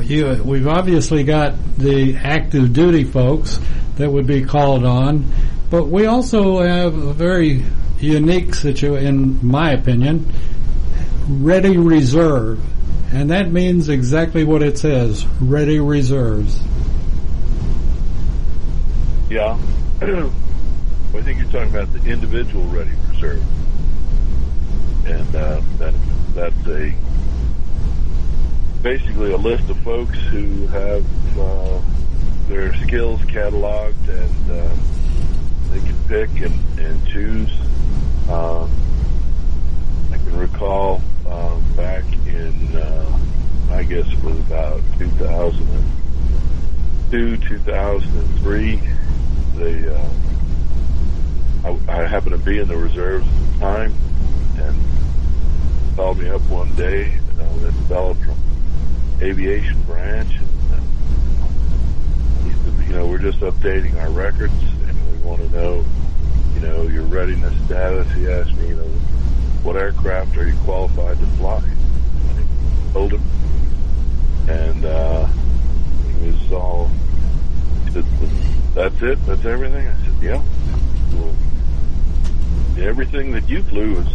[0.01, 3.59] you, we've obviously got the active duty folks
[3.97, 5.31] that would be called on,
[5.69, 7.63] but we also have a very
[7.99, 10.31] unique situation, in my opinion,
[11.27, 12.59] ready reserve.
[13.13, 16.59] And that means exactly what it says, ready reserves.
[19.35, 19.59] Yeah,
[20.01, 23.43] I think you're talking about the individual ready reserve,
[25.05, 25.93] and uh, that
[26.33, 26.95] that's a
[28.81, 31.05] basically a list of folks who have
[31.37, 31.81] uh,
[32.47, 34.79] their skills cataloged, and um,
[35.69, 37.51] they can pick and, and choose.
[38.29, 38.71] Um,
[40.13, 43.19] I can recall um, back in, uh,
[43.69, 48.94] I guess it was about 2002, 2003.
[49.55, 50.09] They, uh,
[51.63, 53.93] I, I happened to be in the reserves at the time,
[54.57, 54.75] and
[55.95, 58.35] called me up one day, uh, this fellow from
[59.21, 61.47] aviation branch, and uh,
[62.43, 64.53] he said, you know, we're just updating our records,
[64.87, 65.85] and we want to know,
[66.53, 68.11] you know, your readiness status.
[68.13, 68.83] He asked me, you know,
[69.63, 71.63] what aircraft are you qualified to fly?
[72.29, 73.23] And I told him,
[74.49, 75.25] and uh,
[76.19, 76.91] he was all,
[77.85, 78.05] he said,
[78.75, 79.87] that's it, that's everything.
[79.87, 80.43] I said, yeah.
[81.13, 81.35] Well,
[82.77, 84.13] everything that you flew has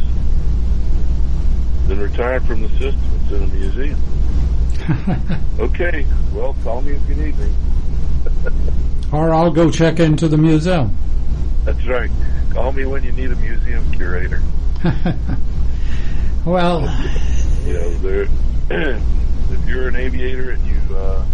[1.88, 3.01] been retired from the system.
[3.23, 4.01] It's in a museum.
[5.59, 7.53] okay, well, call me if you need me.
[9.12, 10.96] or I'll go check into the museum.
[11.64, 12.11] That's right.
[12.51, 14.42] Call me when you need a museum curator.
[16.44, 16.81] well,
[17.64, 18.29] you know, there,
[19.51, 21.25] if you're an aviator and you, uh,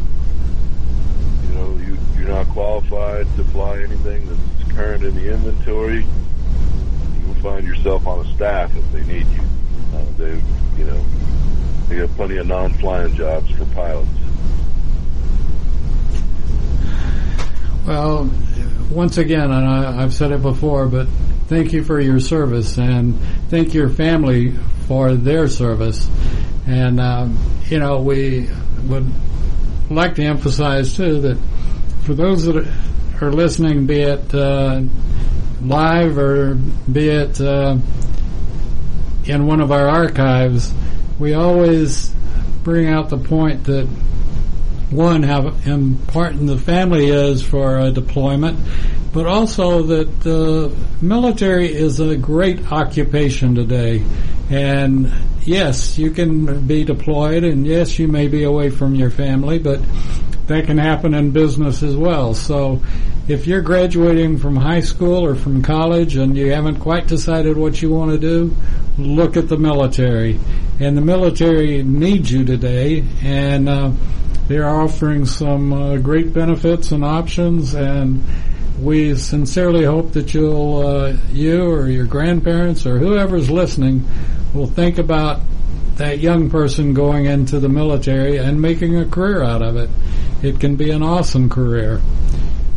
[1.43, 1.86] you know, you,
[2.27, 8.07] you're not qualified to fly anything that's current in the inventory, you will find yourself
[8.07, 9.43] on a staff if they need you.
[9.95, 10.43] Uh, they,
[10.77, 11.05] you know,
[11.89, 14.09] they have plenty of non-flying jobs for pilots.
[17.87, 18.29] Well,
[18.91, 21.07] once again, and I, I've said it before, but
[21.47, 23.17] thank you for your service and
[23.49, 24.53] thank your family
[24.89, 26.09] for their service.
[26.67, 28.49] And, um, you know, we
[28.89, 29.09] would
[29.89, 31.39] like to emphasize too that
[32.07, 32.65] for those that
[33.21, 34.81] are listening, be it uh,
[35.61, 37.77] live or be it uh,
[39.25, 40.73] in one of our archives,
[41.19, 42.15] we always
[42.63, 43.87] bring out the point that
[44.91, 48.57] one, how important the family is for a deployment,
[49.13, 54.05] but also that the military is a great occupation today.
[54.49, 59.59] And yes, you can be deployed, and yes, you may be away from your family,
[59.59, 59.81] but
[60.47, 62.35] that can happen in business as well.
[62.35, 62.81] So
[63.29, 67.83] if you're graduating from high school or from college and you haven't quite decided what
[67.83, 68.55] you want to do,
[68.97, 70.39] look at the military.
[70.79, 73.93] And the military needs you today, and uh,
[74.47, 78.23] they're offering some uh, great benefits and options, and
[78.81, 84.05] we sincerely hope that you'll, uh, you or your grandparents or whoever's listening,
[84.53, 85.41] will think about
[85.97, 89.89] that young person going into the military and making a career out of it.
[90.43, 92.01] It can be an awesome career,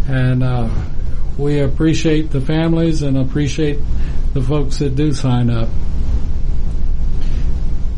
[0.08, 0.70] and uh,
[1.38, 3.80] we appreciate the families and appreciate
[4.34, 5.68] the folks that do sign up.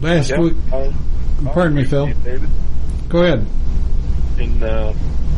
[0.01, 0.93] Last week, I'll-
[1.45, 2.07] I'll pardon me, Phil.
[2.23, 2.49] David.
[3.09, 3.45] Go ahead.
[4.39, 4.93] And uh,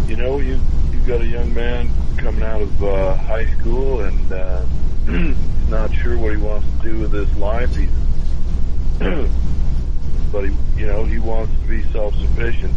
[0.08, 0.60] you know, you
[0.92, 4.62] you've got a young man coming out of uh, high school, and uh,
[5.06, 7.76] he's not sure what he wants to do with his life.
[7.76, 7.90] He's,
[10.34, 12.74] but he, you know, he wants to be self-sufficient.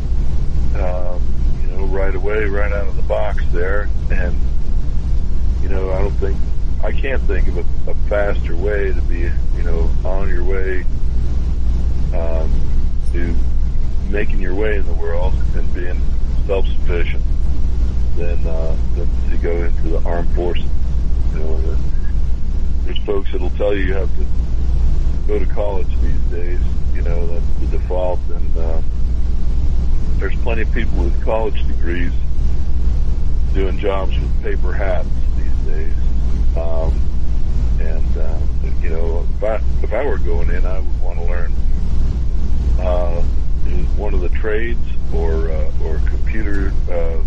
[0.77, 1.21] Um,
[1.63, 4.37] you know, right away, right out of the box there, and
[5.63, 6.37] you know, I don't think
[6.85, 10.85] I can't think of a, a faster way to be, you know, on your way
[12.15, 12.53] um,
[13.13, 13.35] to
[14.11, 16.01] making your way in the world and being
[16.47, 17.25] self-sufficient
[18.17, 20.65] than, uh, than to go into the armed forces.
[21.33, 21.79] You know, the,
[22.85, 24.27] there's folks that'll tell you you have to
[25.27, 26.61] go to college these days.
[26.97, 28.81] You know, that's the default, and uh,
[30.17, 32.13] there's plenty of people with college degrees
[33.53, 35.95] doing jobs with paper hats these days.
[36.57, 36.99] Um,
[37.81, 38.39] and uh,
[38.81, 41.53] you know, if I if I were going in, I would want to learn
[42.81, 43.23] uh,
[43.97, 44.81] one of the trades
[45.15, 47.23] or uh, or computer uh,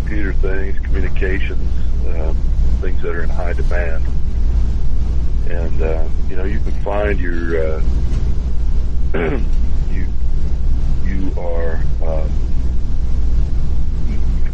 [0.00, 1.70] computer things, communications,
[2.06, 2.34] um,
[2.80, 4.06] things that are in high demand.
[5.48, 7.82] And uh, you know, you can find your uh,
[9.90, 10.06] you
[11.02, 12.28] you are uh,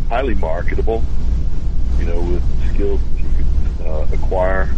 [0.09, 1.05] highly marketable.
[1.99, 4.75] You know, with skills you can uh, acquire.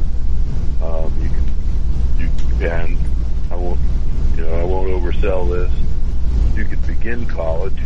[0.82, 1.46] Um, you can
[2.18, 2.98] you can
[3.52, 3.78] I won't
[4.34, 5.72] you know I won't oversell this.
[6.56, 7.80] You can begin college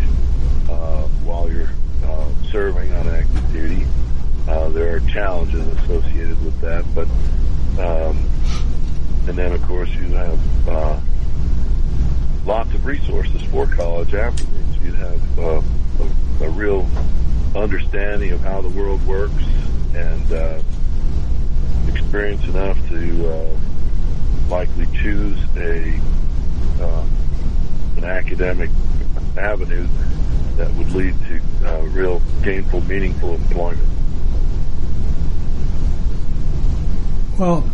[0.71, 1.69] uh, while you're
[2.07, 3.87] uh, serving on active duty.
[4.49, 7.07] Uh, there are challenges associated with that, but
[7.79, 8.17] um,
[9.29, 10.99] and then of course you have uh,
[12.45, 14.77] lots of resources for college afterwards.
[14.83, 15.63] You'd have uh,
[16.41, 16.87] a, a real
[17.55, 19.45] understanding of how the world works
[19.95, 20.61] and uh,
[21.89, 23.57] experience enough to uh,
[24.49, 26.01] likely choose a
[26.81, 27.05] uh,
[27.97, 28.71] an academic
[29.37, 29.87] avenue
[30.57, 33.89] that would lead to uh, real gainful, meaningful employment.
[37.39, 37.65] Well,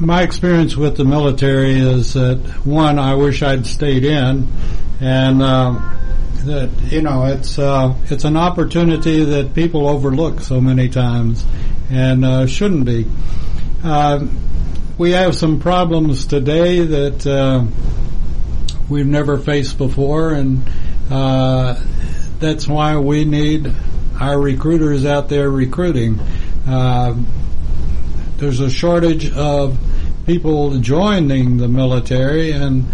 [0.00, 4.48] my experience with the military is that one, I wish I'd stayed in,
[5.00, 5.98] and um,
[6.44, 11.44] that you know it's uh, it's an opportunity that people overlook so many times,
[11.90, 13.06] and uh, shouldn't be.
[13.82, 14.26] Uh,
[14.98, 17.64] we have some problems today that uh,
[18.88, 20.62] we've never faced before, and
[21.10, 21.80] uh,
[22.38, 23.72] that's why we need
[24.20, 26.20] our recruiters out there recruiting.
[26.66, 27.14] Uh,
[28.36, 29.76] there's a shortage of
[30.28, 32.84] people joining the military, and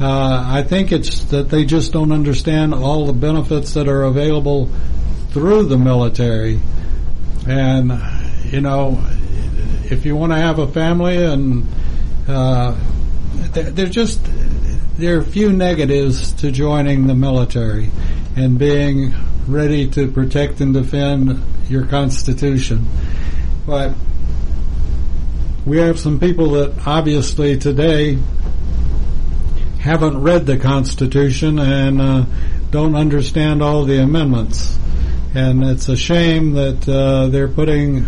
[0.00, 4.70] uh, I think it's that they just don't understand all the benefits that are available
[5.30, 6.60] through the military.
[7.48, 8.00] And
[8.44, 9.04] you know,
[9.90, 11.66] if you want to have a family, and
[12.28, 12.78] uh,
[13.50, 14.20] there, there's just
[14.96, 17.90] there are few negatives to joining the military
[18.36, 19.12] and being
[19.48, 22.86] ready to protect and defend your constitution,
[23.66, 23.94] but
[25.66, 28.18] we have some people that obviously today
[29.80, 32.24] haven't read the Constitution and uh,
[32.70, 34.78] don't understand all the amendments.
[35.34, 38.02] And it's a shame that uh, they're putting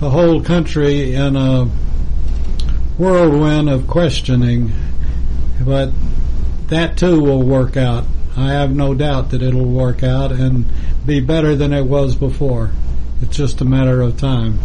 [0.00, 1.66] the whole country in a
[2.98, 4.72] whirlwind of questioning.
[5.64, 5.92] But
[6.68, 8.04] that too will work out.
[8.36, 10.64] I have no doubt that it'll work out and
[11.06, 12.72] be better than it was before.
[13.22, 14.58] It's just a matter of time.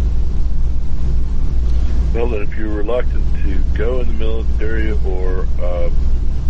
[2.16, 5.90] Well, then, if you're reluctant to go in the military or uh,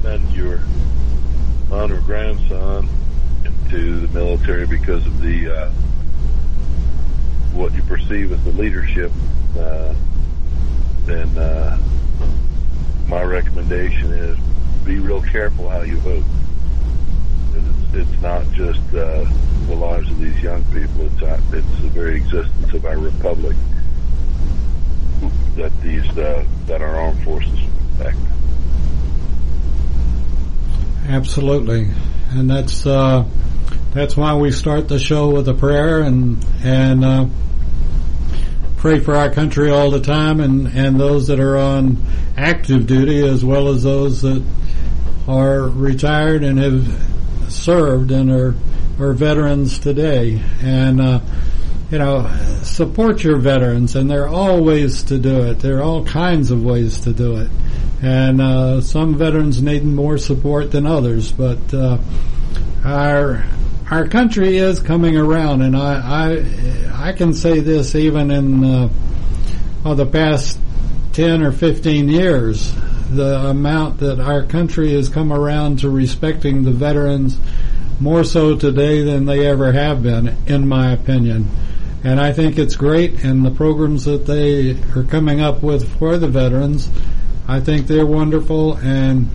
[0.03, 0.59] send your
[1.69, 2.87] son or grandson
[3.43, 5.71] into the military because of the uh,
[7.51, 9.11] what you perceive as the leadership,
[9.57, 9.95] uh,
[11.07, 11.79] then uh,
[13.07, 14.37] my recommendation is
[14.85, 16.23] be real careful how you vote.
[17.55, 19.25] It's, it's not just uh,
[19.65, 23.57] the lives of these young people; it's uh, it's the very existence of our republic
[25.55, 27.59] that these uh, that our armed forces
[27.97, 28.17] protect.
[31.07, 31.89] Absolutely,
[32.31, 33.25] and that's uh,
[33.93, 37.27] that's why we start the show with a prayer and and uh,
[38.77, 42.03] pray for our country all the time, and and those that are on
[42.37, 44.43] active duty as well as those that
[45.27, 48.55] are retired and have served and are
[48.99, 51.01] are veterans today, and.
[51.01, 51.19] Uh,
[51.91, 52.21] you know,
[52.65, 55.59] support your veterans, and there are all ways to do it.
[55.59, 57.49] There are all kinds of ways to do it,
[58.01, 61.31] and uh, some veterans need more support than others.
[61.31, 61.99] But uh,
[62.83, 63.45] our
[63.89, 66.41] our country is coming around, and I
[66.93, 68.89] I, I can say this even in uh,
[69.83, 70.59] well, the past
[71.13, 72.73] ten or fifteen years,
[73.11, 77.37] the amount that our country has come around to respecting the veterans
[77.99, 81.47] more so today than they ever have been, in my opinion.
[82.05, 86.19] And I think it's great, and the programs that they are coming up with for
[86.19, 86.87] the veterans,
[87.47, 88.77] I think they're wonderful.
[88.77, 89.27] And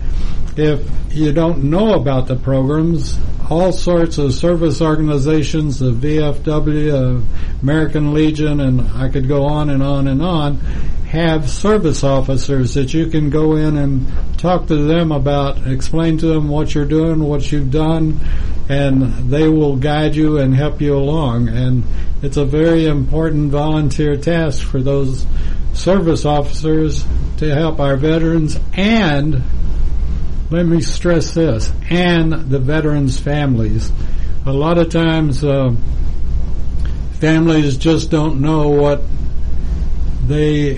[0.55, 3.19] if you don't know about the programs,
[3.49, 7.21] all sorts of service organizations, the VFW, uh,
[7.61, 10.55] American Legion, and I could go on and on and on,
[11.09, 14.07] have service officers that you can go in and
[14.41, 18.19] talk to them about, explain to them what you're doing, what you've done,
[18.67, 21.47] and they will guide you and help you along.
[21.47, 21.83] And
[22.23, 25.27] it's a very important volunteer task for those
[25.73, 27.05] service officers
[27.37, 29.43] to help our veterans and
[30.49, 33.89] let me stress this and the veterans families
[34.45, 35.73] a lot of times uh,
[37.13, 39.01] families just don't know what
[40.27, 40.77] they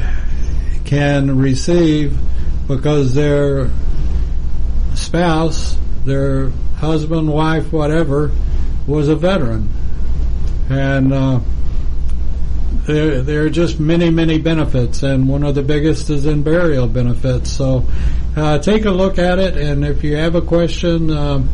[0.86, 2.16] can receive
[2.68, 3.70] because their
[4.96, 8.32] spouse their husband wife whatever
[8.88, 9.70] was a veteran
[10.70, 11.40] and uh,
[12.86, 16.88] there, there are just many, many benefits, and one of the biggest is in burial
[16.88, 17.52] benefits.
[17.52, 17.86] So
[18.36, 21.46] uh, take a look at it, and if you have a question, uh,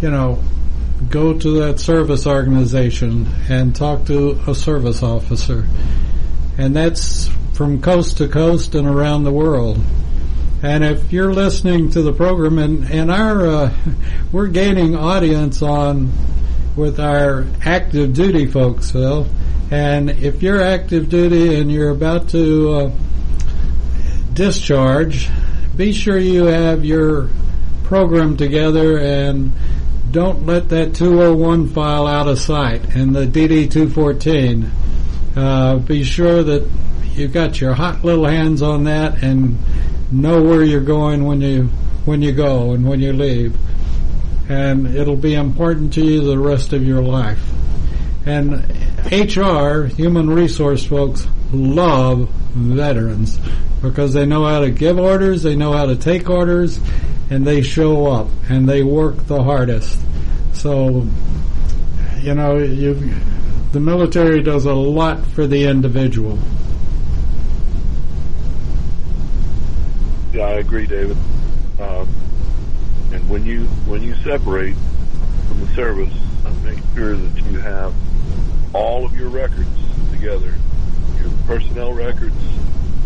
[0.00, 0.42] you know,
[1.08, 5.66] go to that service organization and talk to a service officer.
[6.56, 9.78] And that's from coast to coast and around the world.
[10.62, 13.74] And if you're listening to the program, and, and our uh,
[14.32, 16.12] we're gaining audience on
[16.76, 19.26] with our active duty folks, Phil.
[19.70, 22.92] And if you're active duty and you're about to uh,
[24.32, 25.28] discharge,
[25.76, 27.30] be sure you have your
[27.84, 29.52] program together and
[30.10, 34.70] don't let that 201 file out of sight and the DD 214.
[35.36, 36.68] Uh, be sure that
[37.12, 39.56] you've got your hot little hands on that and
[40.10, 41.64] know where you're going when you
[42.04, 43.56] when you go and when you leave.
[44.48, 47.40] and it'll be important to you the rest of your life.
[48.26, 48.64] And
[49.12, 53.38] HR, human resource folks, love veterans
[53.80, 56.80] because they know how to give orders, they know how to take orders,
[57.30, 59.98] and they show up and they work the hardest.
[60.52, 61.06] So,
[62.20, 63.14] you know, you,
[63.72, 66.38] the military does a lot for the individual.
[70.32, 71.16] Yeah, I agree, David.
[71.80, 72.08] Um,
[73.12, 74.76] and when you when you separate
[75.48, 76.14] from the service,
[76.62, 77.92] make sure that you have
[78.72, 79.68] all of your records
[80.12, 80.54] together,
[81.20, 82.36] your personnel records,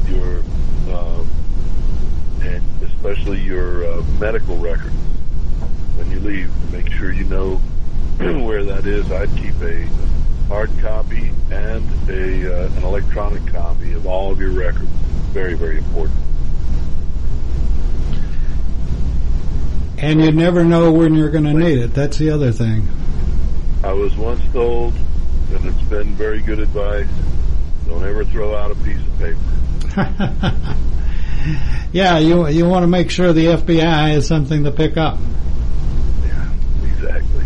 [0.06, 0.42] your
[0.88, 1.24] uh,
[2.42, 4.94] and especially your uh, medical records.
[5.96, 7.56] When you leave, make sure you know
[8.18, 9.10] where that is.
[9.10, 9.88] I'd keep a
[10.48, 14.90] hard copy and a uh, an electronic copy of all of your records.
[15.32, 16.18] Very, very important.
[20.04, 21.94] And you never know when you're going to need it.
[21.94, 22.86] That's the other thing.
[23.82, 24.92] I was once told,
[25.50, 27.08] and it's been very good advice,
[27.86, 30.54] don't ever throw out a piece of paper.
[31.92, 35.18] yeah, you you want to make sure the FBI has something to pick up.
[36.22, 36.52] Yeah,
[36.84, 37.44] exactly.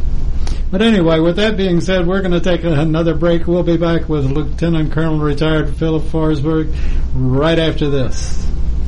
[0.73, 3.47] But anyway, with that being said, we're going to take another break.
[3.47, 6.75] We'll be back with Lieutenant Colonel retired Philip Forsberg
[7.15, 8.51] right after this.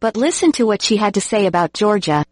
[0.00, 2.24] but listen to what she had to say about Georgia.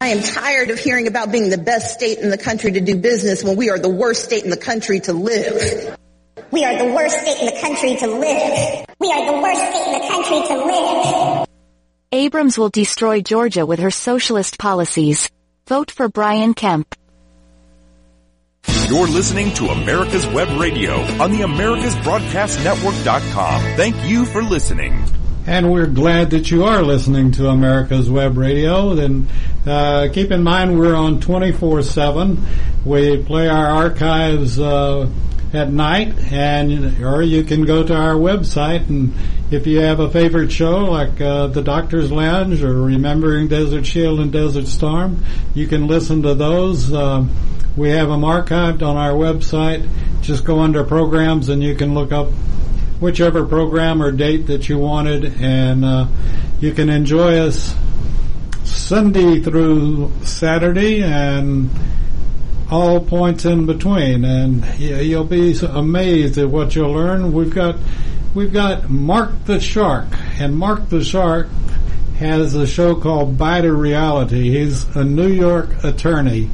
[0.00, 2.96] I am tired of hearing about being the best state in the country to do
[2.96, 5.96] business when we are the worst state in the country to live.
[6.50, 8.84] We are the worst state in the country to live.
[8.98, 11.46] We are the worst state in the country to live.
[12.10, 15.30] Abrams will destroy Georgia with her socialist policies.
[15.68, 16.96] Vote for Brian Kemp.
[18.88, 23.76] You're listening to America's Web Radio on the AmericasBroadcastNetwork.com.
[23.76, 25.04] Thank you for listening.
[25.46, 28.92] And we're glad that you are listening to America's Web Radio.
[28.92, 29.28] And
[29.66, 32.84] uh, keep in mind we're on 24-7.
[32.84, 35.10] We play our archives uh,
[35.52, 39.12] at night, and or you can go to our website and
[39.52, 44.18] if you have a favorite show like uh, the Doctor's Lounge or Remembering Desert Shield
[44.20, 45.22] and Desert Storm,
[45.54, 46.90] you can listen to those.
[46.90, 47.26] Uh,
[47.76, 49.86] we have them archived on our website.
[50.22, 52.28] Just go under programs and you can look up
[53.02, 56.06] whichever program or date that you wanted, and uh,
[56.60, 57.74] you can enjoy us
[58.62, 61.68] Sunday through Saturday and
[62.70, 64.24] all points in between.
[64.24, 67.32] And you'll be amazed at what you'll learn.
[67.32, 67.76] We've got
[68.34, 70.06] we've got Mark the Shark,
[70.38, 71.48] and Mark the Shark
[72.18, 74.50] has a show called Bite of Reality.
[74.50, 76.50] He's a New York attorney,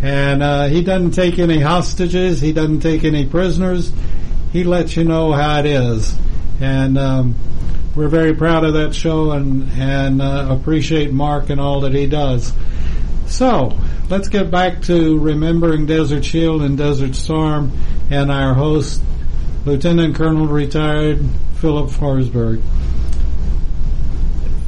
[0.00, 2.40] and uh, he doesn't take any hostages.
[2.40, 3.92] He doesn't take any prisoners
[4.52, 6.16] he lets you know how it is.
[6.60, 7.34] And um,
[7.94, 12.06] we're very proud of that show and and uh, appreciate Mark and all that he
[12.06, 12.52] does.
[13.26, 13.78] So
[14.08, 17.72] let's get back to remembering Desert Shield and Desert Storm
[18.10, 19.00] and our host,
[19.64, 21.24] Lieutenant Colonel retired
[21.56, 22.62] Philip Forsberg.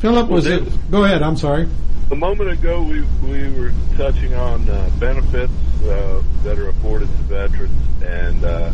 [0.01, 0.91] Philip was Well, it?
[0.91, 1.23] Go ahead.
[1.23, 1.69] I'm sorry.
[2.11, 5.53] A moment ago, we we were touching on uh, benefits
[5.85, 8.73] uh, that are afforded to veterans, and uh,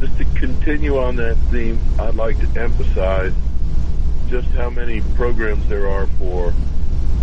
[0.00, 3.32] just to continue on that theme, I'd like to emphasize
[4.28, 6.52] just how many programs there are for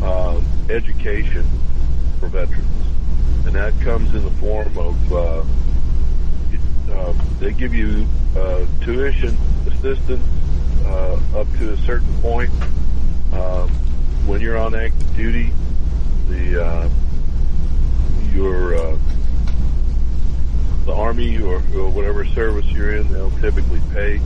[0.01, 1.45] uh, education
[2.19, 2.67] for veterans,
[3.45, 5.43] and that comes in the form of uh,
[6.91, 10.25] uh, they give you uh, tuition assistance
[10.85, 12.51] uh, up to a certain point.
[13.33, 13.69] Um,
[14.25, 15.51] when you're on active duty,
[16.27, 16.89] the uh,
[18.33, 18.97] your uh,
[20.85, 24.19] the army or, or whatever service you're in, they'll typically pay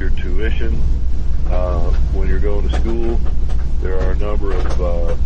[0.00, 0.74] your tuition.
[1.48, 3.20] Uh, when you're going to school,
[3.80, 5.16] there are a number of uh,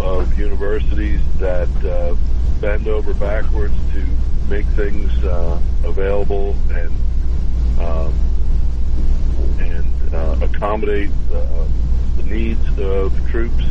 [0.00, 2.16] of universities that uh,
[2.60, 4.04] bend over backwards to
[4.48, 6.92] make things uh, available and
[7.80, 8.12] um,
[9.60, 11.64] and uh, accommodate uh,
[12.16, 13.64] the needs of troops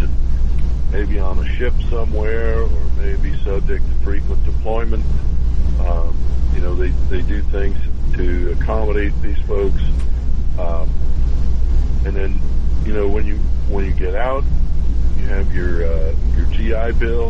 [0.94, 5.04] maybe on a ship somewhere or maybe subject to frequent deployment.
[5.82, 6.18] Um,
[6.58, 7.78] you know, they, they do things
[8.16, 9.82] to accommodate these folks.
[10.58, 10.90] Um,
[12.04, 12.40] and then,
[12.84, 13.36] you know, when you
[13.70, 14.44] when you get out,
[15.18, 17.30] you have your uh, your GI Bill,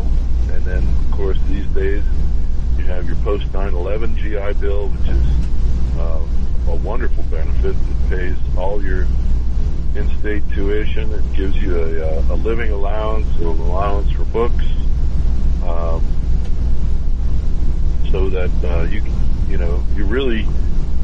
[0.50, 2.02] and then of course these days
[2.78, 7.76] you have your post 9/11 GI Bill, which is uh, a wonderful benefit.
[7.76, 9.06] It pays all your
[9.94, 11.12] in-state tuition.
[11.12, 14.64] It gives you a, a living allowance, an allowance for books,
[15.64, 16.02] um,
[18.10, 19.17] so that uh, you can,
[19.48, 20.46] you know, you really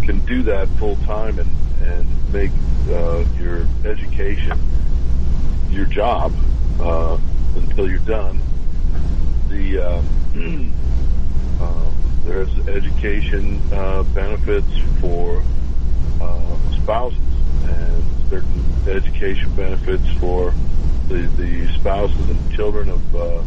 [0.03, 1.51] can do that full time and
[1.82, 2.51] and make
[2.90, 4.59] uh, your education
[5.70, 6.32] your job
[6.80, 7.18] uh,
[7.57, 8.40] until you're done.
[9.49, 10.03] The uh,
[11.64, 11.90] uh,
[12.24, 15.42] there's education uh, benefits for
[16.20, 17.18] uh, spouses
[17.64, 20.55] and certain education benefits for
[21.09, 23.42] the, the spouses and children of uh,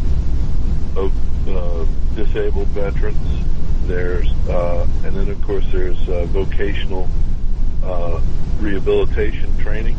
[0.98, 1.86] of uh,
[2.16, 3.46] disabled veterans.
[3.86, 7.08] There's uh, and then of course there's uh, vocational
[7.84, 8.20] uh,
[8.60, 9.98] rehabilitation training.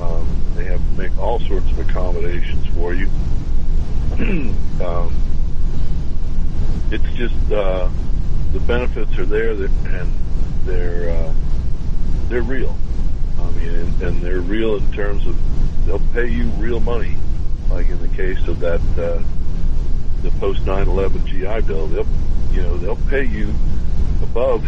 [0.00, 3.08] Um, they have make all sorts of accommodations for you.
[4.84, 5.14] um,
[6.90, 7.88] it's just uh,
[8.52, 10.12] the benefits are there, and
[10.64, 11.34] they're uh,
[12.28, 12.76] they're real.
[13.38, 15.36] I mean, and, and they're real in terms of
[15.86, 17.16] they'll pay you real money,
[17.70, 19.22] like in the case of that uh,
[20.22, 21.86] the post 9/11 GI Bill.
[21.86, 22.06] They'll
[22.52, 23.54] you know they'll pay you
[24.22, 24.64] above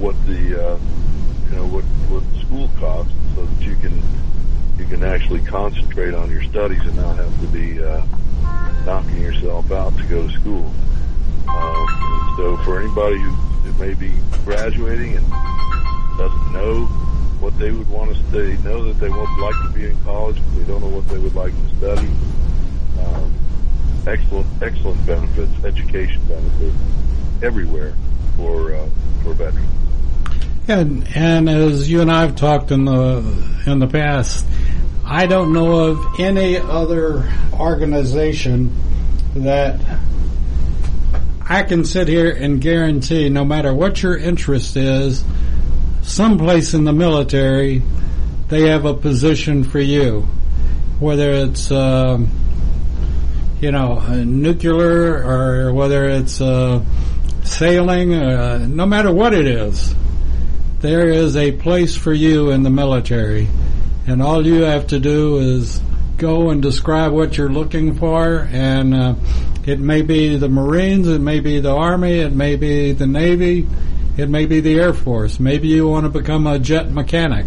[0.00, 0.78] what the uh,
[1.50, 4.02] you know what what school costs, so that you can
[4.78, 8.02] you can actually concentrate on your studies and not have to be uh,
[8.84, 10.72] knocking yourself out to go to school.
[11.48, 13.36] Um, so for anybody who,
[13.78, 14.12] may be
[14.44, 15.30] graduating and
[16.18, 16.86] doesn't know
[17.38, 20.36] what they would want to they know that they would like to be in college,
[20.36, 22.08] but they don't know what they would like to study.
[24.08, 26.74] Excellent, excellent benefits, education benefits
[27.42, 27.92] everywhere
[28.38, 28.88] for uh,
[29.22, 29.68] for veterans.
[30.66, 33.18] And and as you and I have talked in the
[33.66, 34.46] in the past,
[35.04, 38.74] I don't know of any other organization
[39.34, 39.78] that
[41.42, 45.22] I can sit here and guarantee, no matter what your interest is,
[46.00, 47.82] someplace in the military,
[48.48, 50.26] they have a position for you,
[50.98, 51.70] whether it's.
[51.70, 52.30] Um,
[53.60, 56.84] you know, nuclear or whether it's uh,
[57.44, 59.94] sailing, uh, no matter what it is,
[60.80, 63.48] there is a place for you in the military.
[64.06, 65.80] And all you have to do is
[66.16, 68.48] go and describe what you're looking for.
[68.50, 69.14] And uh,
[69.66, 73.66] it may be the Marines, it may be the Army, it may be the Navy,
[74.16, 75.40] it may be the Air Force.
[75.40, 77.46] Maybe you want to become a jet mechanic.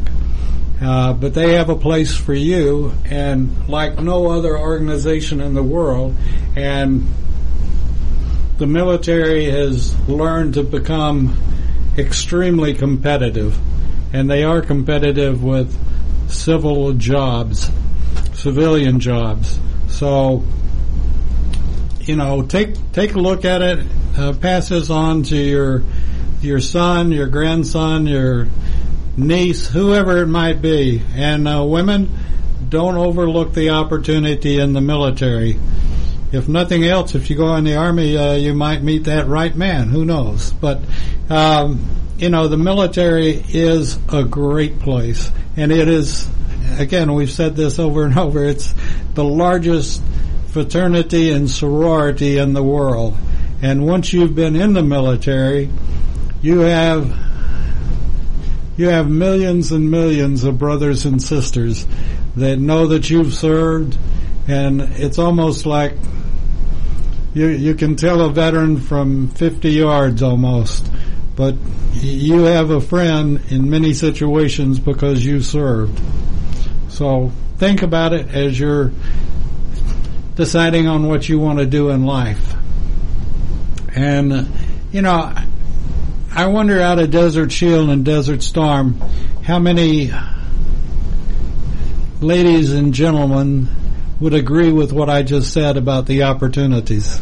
[0.81, 5.61] Uh, but they have a place for you, and like no other organization in the
[5.61, 6.15] world,
[6.55, 7.07] and
[8.57, 11.37] the military has learned to become
[11.99, 13.57] extremely competitive,
[14.11, 15.77] and they are competitive with
[16.31, 17.69] civil jobs,
[18.33, 19.59] civilian jobs.
[19.87, 20.43] So,
[21.99, 23.85] you know, take take a look at it,
[24.17, 25.83] uh, pass this on to your
[26.41, 28.47] your son, your grandson, your
[29.17, 31.01] niece, whoever it might be.
[31.15, 32.09] And uh, women,
[32.69, 35.59] don't overlook the opportunity in the military.
[36.31, 39.53] If nothing else, if you go in the army, uh, you might meet that right
[39.53, 39.89] man.
[39.89, 40.53] Who knows?
[40.53, 40.79] But
[41.29, 41.85] um,
[42.17, 46.29] you know, the military is a great place, and it is.
[46.77, 48.45] Again, we've said this over and over.
[48.45, 48.73] It's
[49.13, 50.01] the largest
[50.47, 53.17] fraternity and sorority in the world.
[53.61, 55.69] And once you've been in the military,
[56.41, 57.30] you have
[58.77, 61.85] you have millions and millions of brothers and sisters
[62.35, 63.97] that know that you've served,
[64.47, 65.93] and it's almost like
[67.33, 70.89] you you can tell a veteran from 50 yards almost,
[71.35, 71.55] but
[71.93, 76.01] you have a friend in many situations because you served.
[76.89, 78.91] So think about it as you're
[80.35, 82.55] deciding on what you want to do in life.
[83.95, 84.47] And,
[84.91, 85.33] you know,
[86.33, 88.93] I wonder out of Desert Shield and Desert Storm
[89.43, 90.11] how many
[92.21, 93.67] ladies and gentlemen
[94.21, 97.19] would agree with what I just said about the opportunities.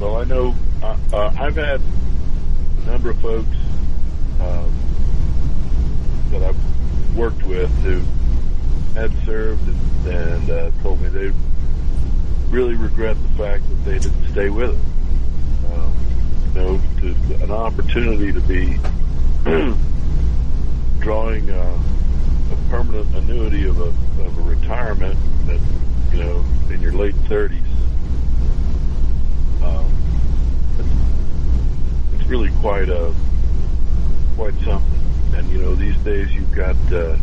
[0.00, 3.56] Well, I know uh, uh, I've had a number of folks
[4.40, 4.74] um,
[6.30, 8.00] that I've worked with who
[8.98, 11.32] had served and, and uh, told me they
[12.48, 15.72] really regret the fact that they didn't stay with it.
[15.72, 16.03] Um,
[16.54, 18.78] know, to, an opportunity to be
[21.00, 21.78] drawing uh,
[22.52, 23.88] a permanent annuity of a
[24.22, 25.60] of a retirement that
[26.12, 27.60] you know in your late thirties.
[29.62, 29.90] Um,
[30.78, 33.14] it's, it's really quite a
[34.36, 35.00] quite something.
[35.34, 37.16] And you know, these days you've got uh,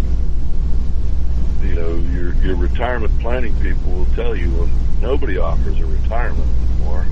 [1.62, 6.48] you know your your retirement planning people will tell you when nobody offers a retirement
[6.70, 7.06] anymore,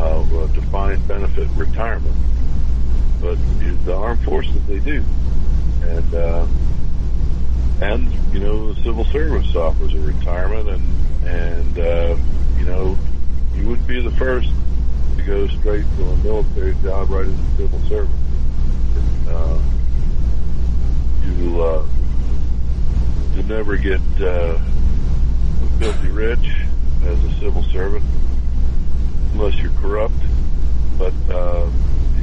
[0.00, 2.16] uh, a defined benefit retirement.
[3.20, 3.38] But
[3.84, 5.04] the armed forces they do,
[5.82, 6.46] and uh,
[7.82, 12.16] and you know the civil service offers a retirement, and and uh,
[12.58, 12.96] you know
[13.54, 14.50] you would be the first
[15.16, 18.16] to go straight from a military job right into civil service.
[19.28, 19.60] Uh,
[21.26, 21.86] you uh,
[23.34, 24.58] you never get uh,
[25.78, 26.52] filthy rich
[27.04, 28.04] as a civil servant
[29.32, 30.14] unless you're corrupt,
[30.98, 31.68] but uh,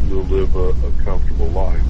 [0.07, 1.81] you will live a, a comfortable life.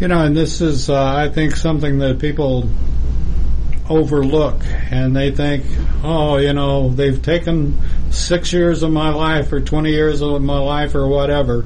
[0.00, 2.68] You know, and this is, uh, I think, something that people
[3.88, 5.64] overlook, and they think,
[6.04, 7.76] oh, you know, they've taken
[8.12, 11.64] six years of my life or 20 years of my life or whatever,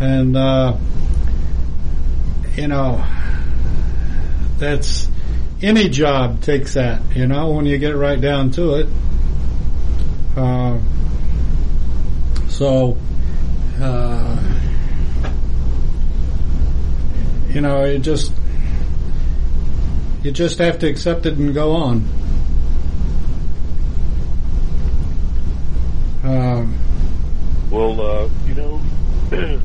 [0.00, 0.76] and, uh,
[2.56, 3.04] you know,
[4.58, 5.08] that's,
[5.60, 8.88] any job takes that, you know, when you get right down to it.
[10.36, 10.78] Uh,
[12.48, 12.96] so,
[13.80, 14.38] uh,
[17.50, 18.32] you know, it just
[20.22, 22.08] you just have to accept it and go on.
[26.24, 26.78] Um,
[27.70, 28.80] well, uh, you know,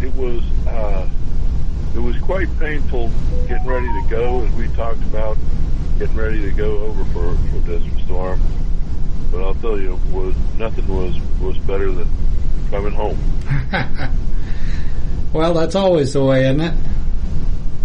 [0.00, 1.08] it was uh,
[1.94, 3.10] it was quite painful
[3.48, 5.36] getting ready to go, as we talked about
[5.98, 8.40] getting ready to go over for for Desert Storm.
[9.34, 12.08] But I'll tell you, was nothing was was better than
[12.70, 13.18] coming home.
[15.32, 16.74] well, that's always the way, isn't it?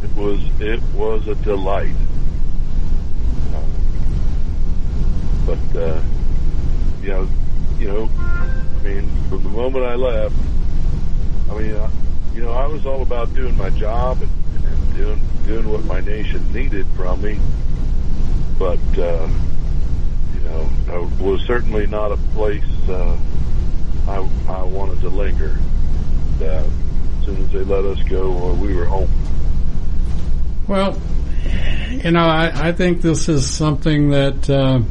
[0.03, 1.95] It was it was a delight.
[3.51, 3.63] Uh,
[5.47, 6.01] but uh,
[7.01, 7.27] you know,
[7.79, 10.35] you know, I mean, from the moment I left,
[11.49, 11.89] I mean, uh,
[12.35, 15.99] you know, I was all about doing my job and, and doing doing what my
[15.99, 17.39] nation needed from me.
[18.59, 19.27] But uh,
[20.87, 23.17] it was certainly not a place uh,
[24.07, 24.17] I
[24.47, 25.57] I wanted to linger.
[26.41, 29.09] Uh, as soon as they let us go, uh, we were home.
[30.67, 30.99] Well,
[31.91, 34.81] you know, I, I think this is something that, uh,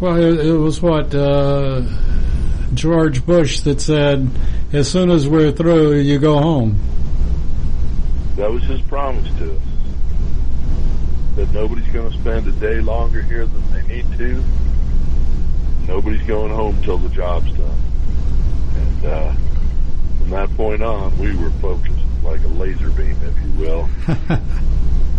[0.00, 1.82] well, it, it was what uh,
[2.74, 4.30] George Bush that said,
[4.72, 6.78] as soon as we're through, you go home.
[8.36, 9.62] That was his promise to us.
[11.36, 13.62] That nobody's going to spend a day longer here than
[13.96, 14.44] need to.
[15.86, 17.78] Nobody's going home till the job's done.
[18.76, 19.34] And uh,
[20.18, 21.92] from that point on, we were focused
[22.22, 23.88] like a laser beam, if you will,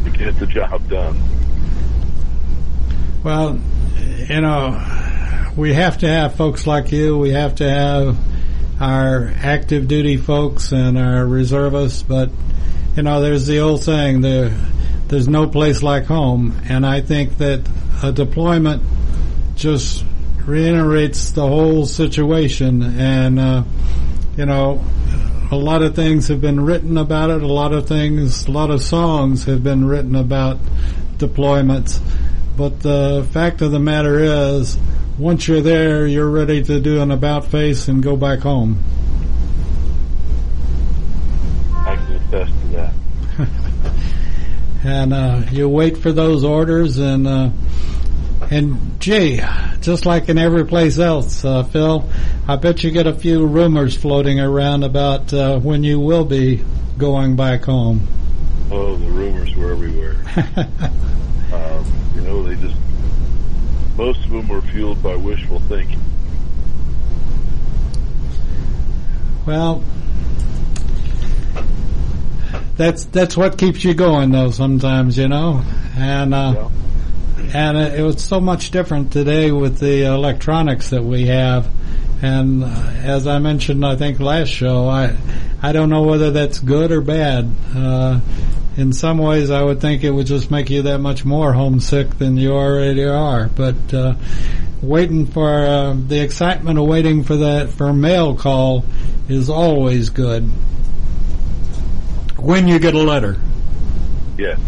[0.04, 1.20] to get the job done.
[3.24, 3.60] Well,
[4.30, 7.18] you know, we have to have folks like you.
[7.18, 8.18] We have to have
[8.80, 12.30] our active duty folks and our reservists, but
[12.96, 14.50] you know, there's the old saying, there,
[15.08, 17.68] there's no place like home, and I think that
[18.04, 18.84] a deployment
[19.56, 20.06] just
[20.46, 23.64] reiterates the whole situation, and uh,
[24.38, 24.84] you know,
[25.52, 27.42] a lot of things have been written about it.
[27.42, 30.58] A lot of things, a lot of songs have been written about
[31.18, 32.00] deployments.
[32.56, 34.78] But the fact of the matter is,
[35.18, 38.84] once you're there, you're ready to do an about face and go back home.
[41.74, 42.94] I can attest to that.
[44.84, 47.50] and uh, you wait for those orders, and uh,
[48.50, 49.42] and gee,
[49.82, 52.08] just like in every place else, uh, Phil,
[52.48, 56.64] I bet you get a few rumors floating around about uh, when you will be
[56.98, 58.08] going back home.
[58.72, 60.16] Oh, the rumors were everywhere.
[61.54, 61.86] um,
[62.16, 62.76] you know, they just
[63.98, 66.00] most of them were fueled by wishful thinking.
[69.46, 69.84] Well,
[72.76, 74.52] that's that's what keeps you going, though.
[74.52, 75.64] Sometimes, you know,
[75.98, 76.70] and uh, yeah.
[77.38, 81.70] And it, it was so much different today with the electronics that we have.
[82.22, 85.16] And uh, as I mentioned, I think last show, I
[85.62, 87.52] I don't know whether that's good or bad.
[87.76, 88.20] Uh,
[88.76, 92.18] in some ways, I would think it would just make you that much more homesick
[92.18, 93.50] than you already are.
[93.50, 94.16] But uh,
[94.82, 98.86] waiting for uh, the excitement of waiting for that for mail call
[99.28, 100.44] is always good.
[102.38, 103.40] When you get a letter.
[104.38, 104.60] Yes.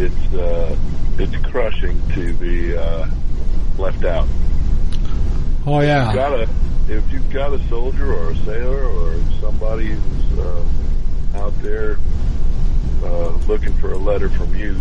[0.00, 0.76] It's uh,
[1.18, 3.06] it's crushing to be uh,
[3.78, 4.28] left out.
[5.66, 6.06] Oh yeah.
[6.06, 6.42] You've got a,
[6.88, 10.64] if you've got a soldier or a sailor or somebody who's uh,
[11.34, 11.98] out there
[13.02, 14.80] uh, looking for a letter from you,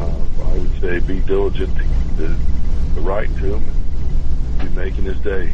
[0.00, 1.84] uh, I would say be diligent to,
[2.16, 2.36] to,
[2.96, 3.64] to write to him
[4.58, 5.52] and be making his day.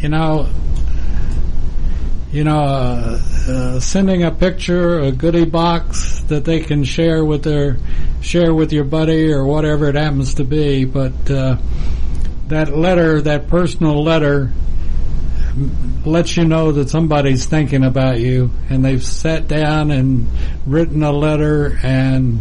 [0.00, 0.48] you know,
[2.32, 7.42] you know, uh, uh, sending a picture, a goodie box that they can share with
[7.42, 7.76] their,
[8.20, 10.84] share with your buddy or whatever it happens to be.
[10.84, 11.56] But uh,
[12.46, 14.52] that letter, that personal letter,
[16.04, 20.28] lets you know that somebody's thinking about you, and they've sat down and
[20.66, 22.40] written a letter, and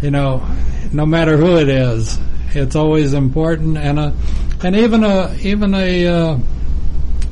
[0.00, 0.46] you know,
[0.92, 2.16] no matter who it is,
[2.50, 4.14] it's always important, and a,
[4.62, 6.40] and even a, even a.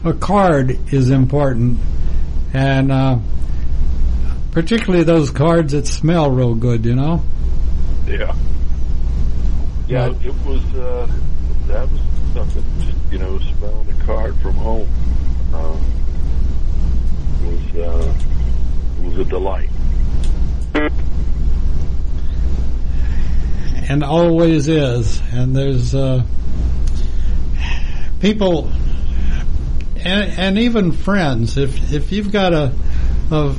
[0.06, 1.78] A card is important,
[2.54, 3.18] and uh,
[4.52, 6.84] particularly those cards that smell real good.
[6.86, 7.24] You know.
[8.06, 8.34] Yeah.
[9.88, 11.10] Yeah, it was, uh,
[11.66, 12.00] that was
[12.32, 14.88] something, just, you know, smelling a card from home,
[15.52, 15.76] uh,
[17.44, 18.14] was, uh,
[19.02, 19.70] was a delight.
[23.88, 25.22] and always is.
[25.32, 26.24] And there's uh,
[28.20, 28.70] people,
[30.04, 31.56] and, and even friends.
[31.56, 32.72] If if you've got a
[33.30, 33.54] a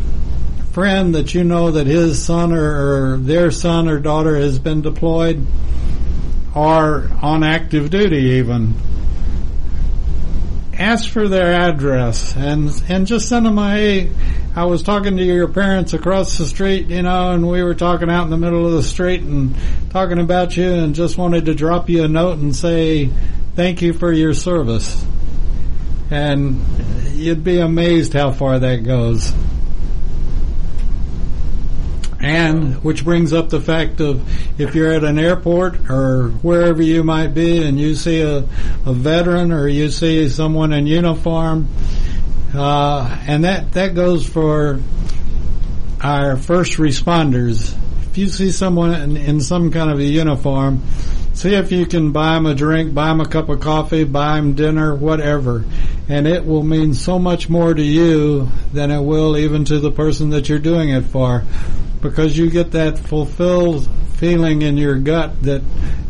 [0.71, 4.81] friend that you know that his son or, or their son or daughter has been
[4.81, 5.45] deployed
[6.55, 8.75] or on active duty, even
[10.79, 14.11] ask for their address and and just send them a hey
[14.55, 18.11] I was talking to your parents across the street you know and we were talking
[18.11, 19.55] out in the middle of the street and
[19.89, 23.09] talking about you and just wanted to drop you a note and say
[23.55, 25.03] thank you for your service
[26.09, 26.61] and
[27.13, 29.33] you'd be amazed how far that goes
[32.19, 34.21] and which brings up the fact of
[34.59, 38.93] if you're at an airport or wherever you might be and you see a, a
[38.93, 41.67] veteran or you see someone in uniform,
[42.55, 44.79] uh, and that, that goes for
[46.01, 47.77] our first responders.
[48.09, 50.81] If you see someone in, in some kind of a uniform,
[51.37, 54.37] see if you can buy them a drink, buy them a cup of coffee, buy
[54.37, 55.63] them dinner, whatever.
[56.09, 59.91] And it will mean so much more to you than it will even to the
[59.91, 61.43] person that you're doing it for
[62.01, 65.61] because you get that fulfilled feeling in your gut that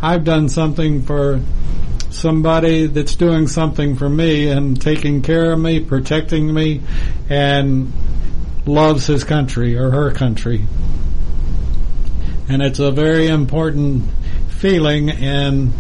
[0.02, 1.42] I've done something for
[2.10, 6.82] somebody that's doing something for me and taking care of me, protecting me,
[7.30, 7.92] and
[8.66, 10.66] loves his country or her country.
[12.48, 14.17] And it's a very important
[14.58, 15.72] feeling and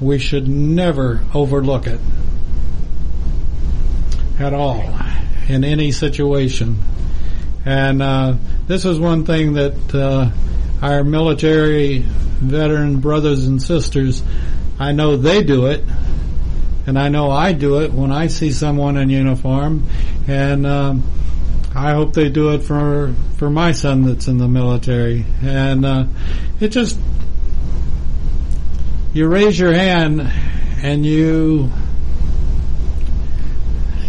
[0.00, 2.00] we should never overlook it
[4.38, 4.82] at all
[5.48, 6.78] in any situation.
[7.64, 8.34] And uh,
[8.66, 10.30] this is one thing that uh,
[10.82, 14.22] our military veteran brothers and sisters,
[14.78, 15.84] I know they do it,
[16.86, 19.86] and I know I do it when I see someone in uniform,
[20.28, 21.02] and um,
[21.74, 25.24] I hope they do it for for my son that's in the military.
[25.42, 26.06] And uh,
[26.60, 26.98] it just
[29.14, 30.20] you raise your hand
[30.82, 31.70] and you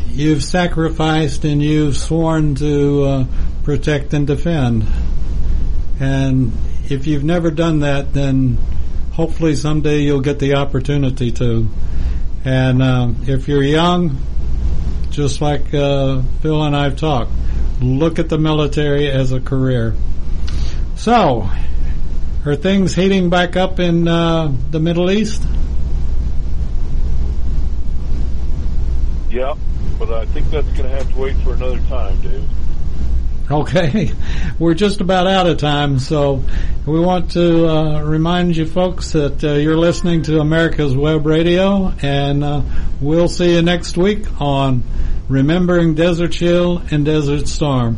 [0.07, 3.25] you've sacrificed and you've sworn to uh,
[3.63, 4.85] protect and defend.
[5.99, 6.53] And
[6.89, 8.57] if you've never done that, then
[9.11, 11.69] hopefully someday you'll get the opportunity to.
[12.43, 14.17] And um, if you're young,
[15.11, 17.31] just like uh, Phil and I've talked,
[17.79, 19.95] look at the military as a career.
[20.95, 21.49] So,
[22.45, 25.43] are things heating back up in uh, the Middle East?
[29.29, 29.55] Yeah,
[29.99, 32.47] but I think that's going to have to wait for another time, Dave.
[33.49, 34.11] Okay,
[34.59, 36.43] we're just about out of time, so
[36.85, 41.93] we want to uh, remind you folks that uh, you're listening to America's Web Radio,
[42.01, 42.61] and uh,
[43.01, 44.83] we'll see you next week on
[45.29, 47.97] Remembering Desert Shield and Desert Storm.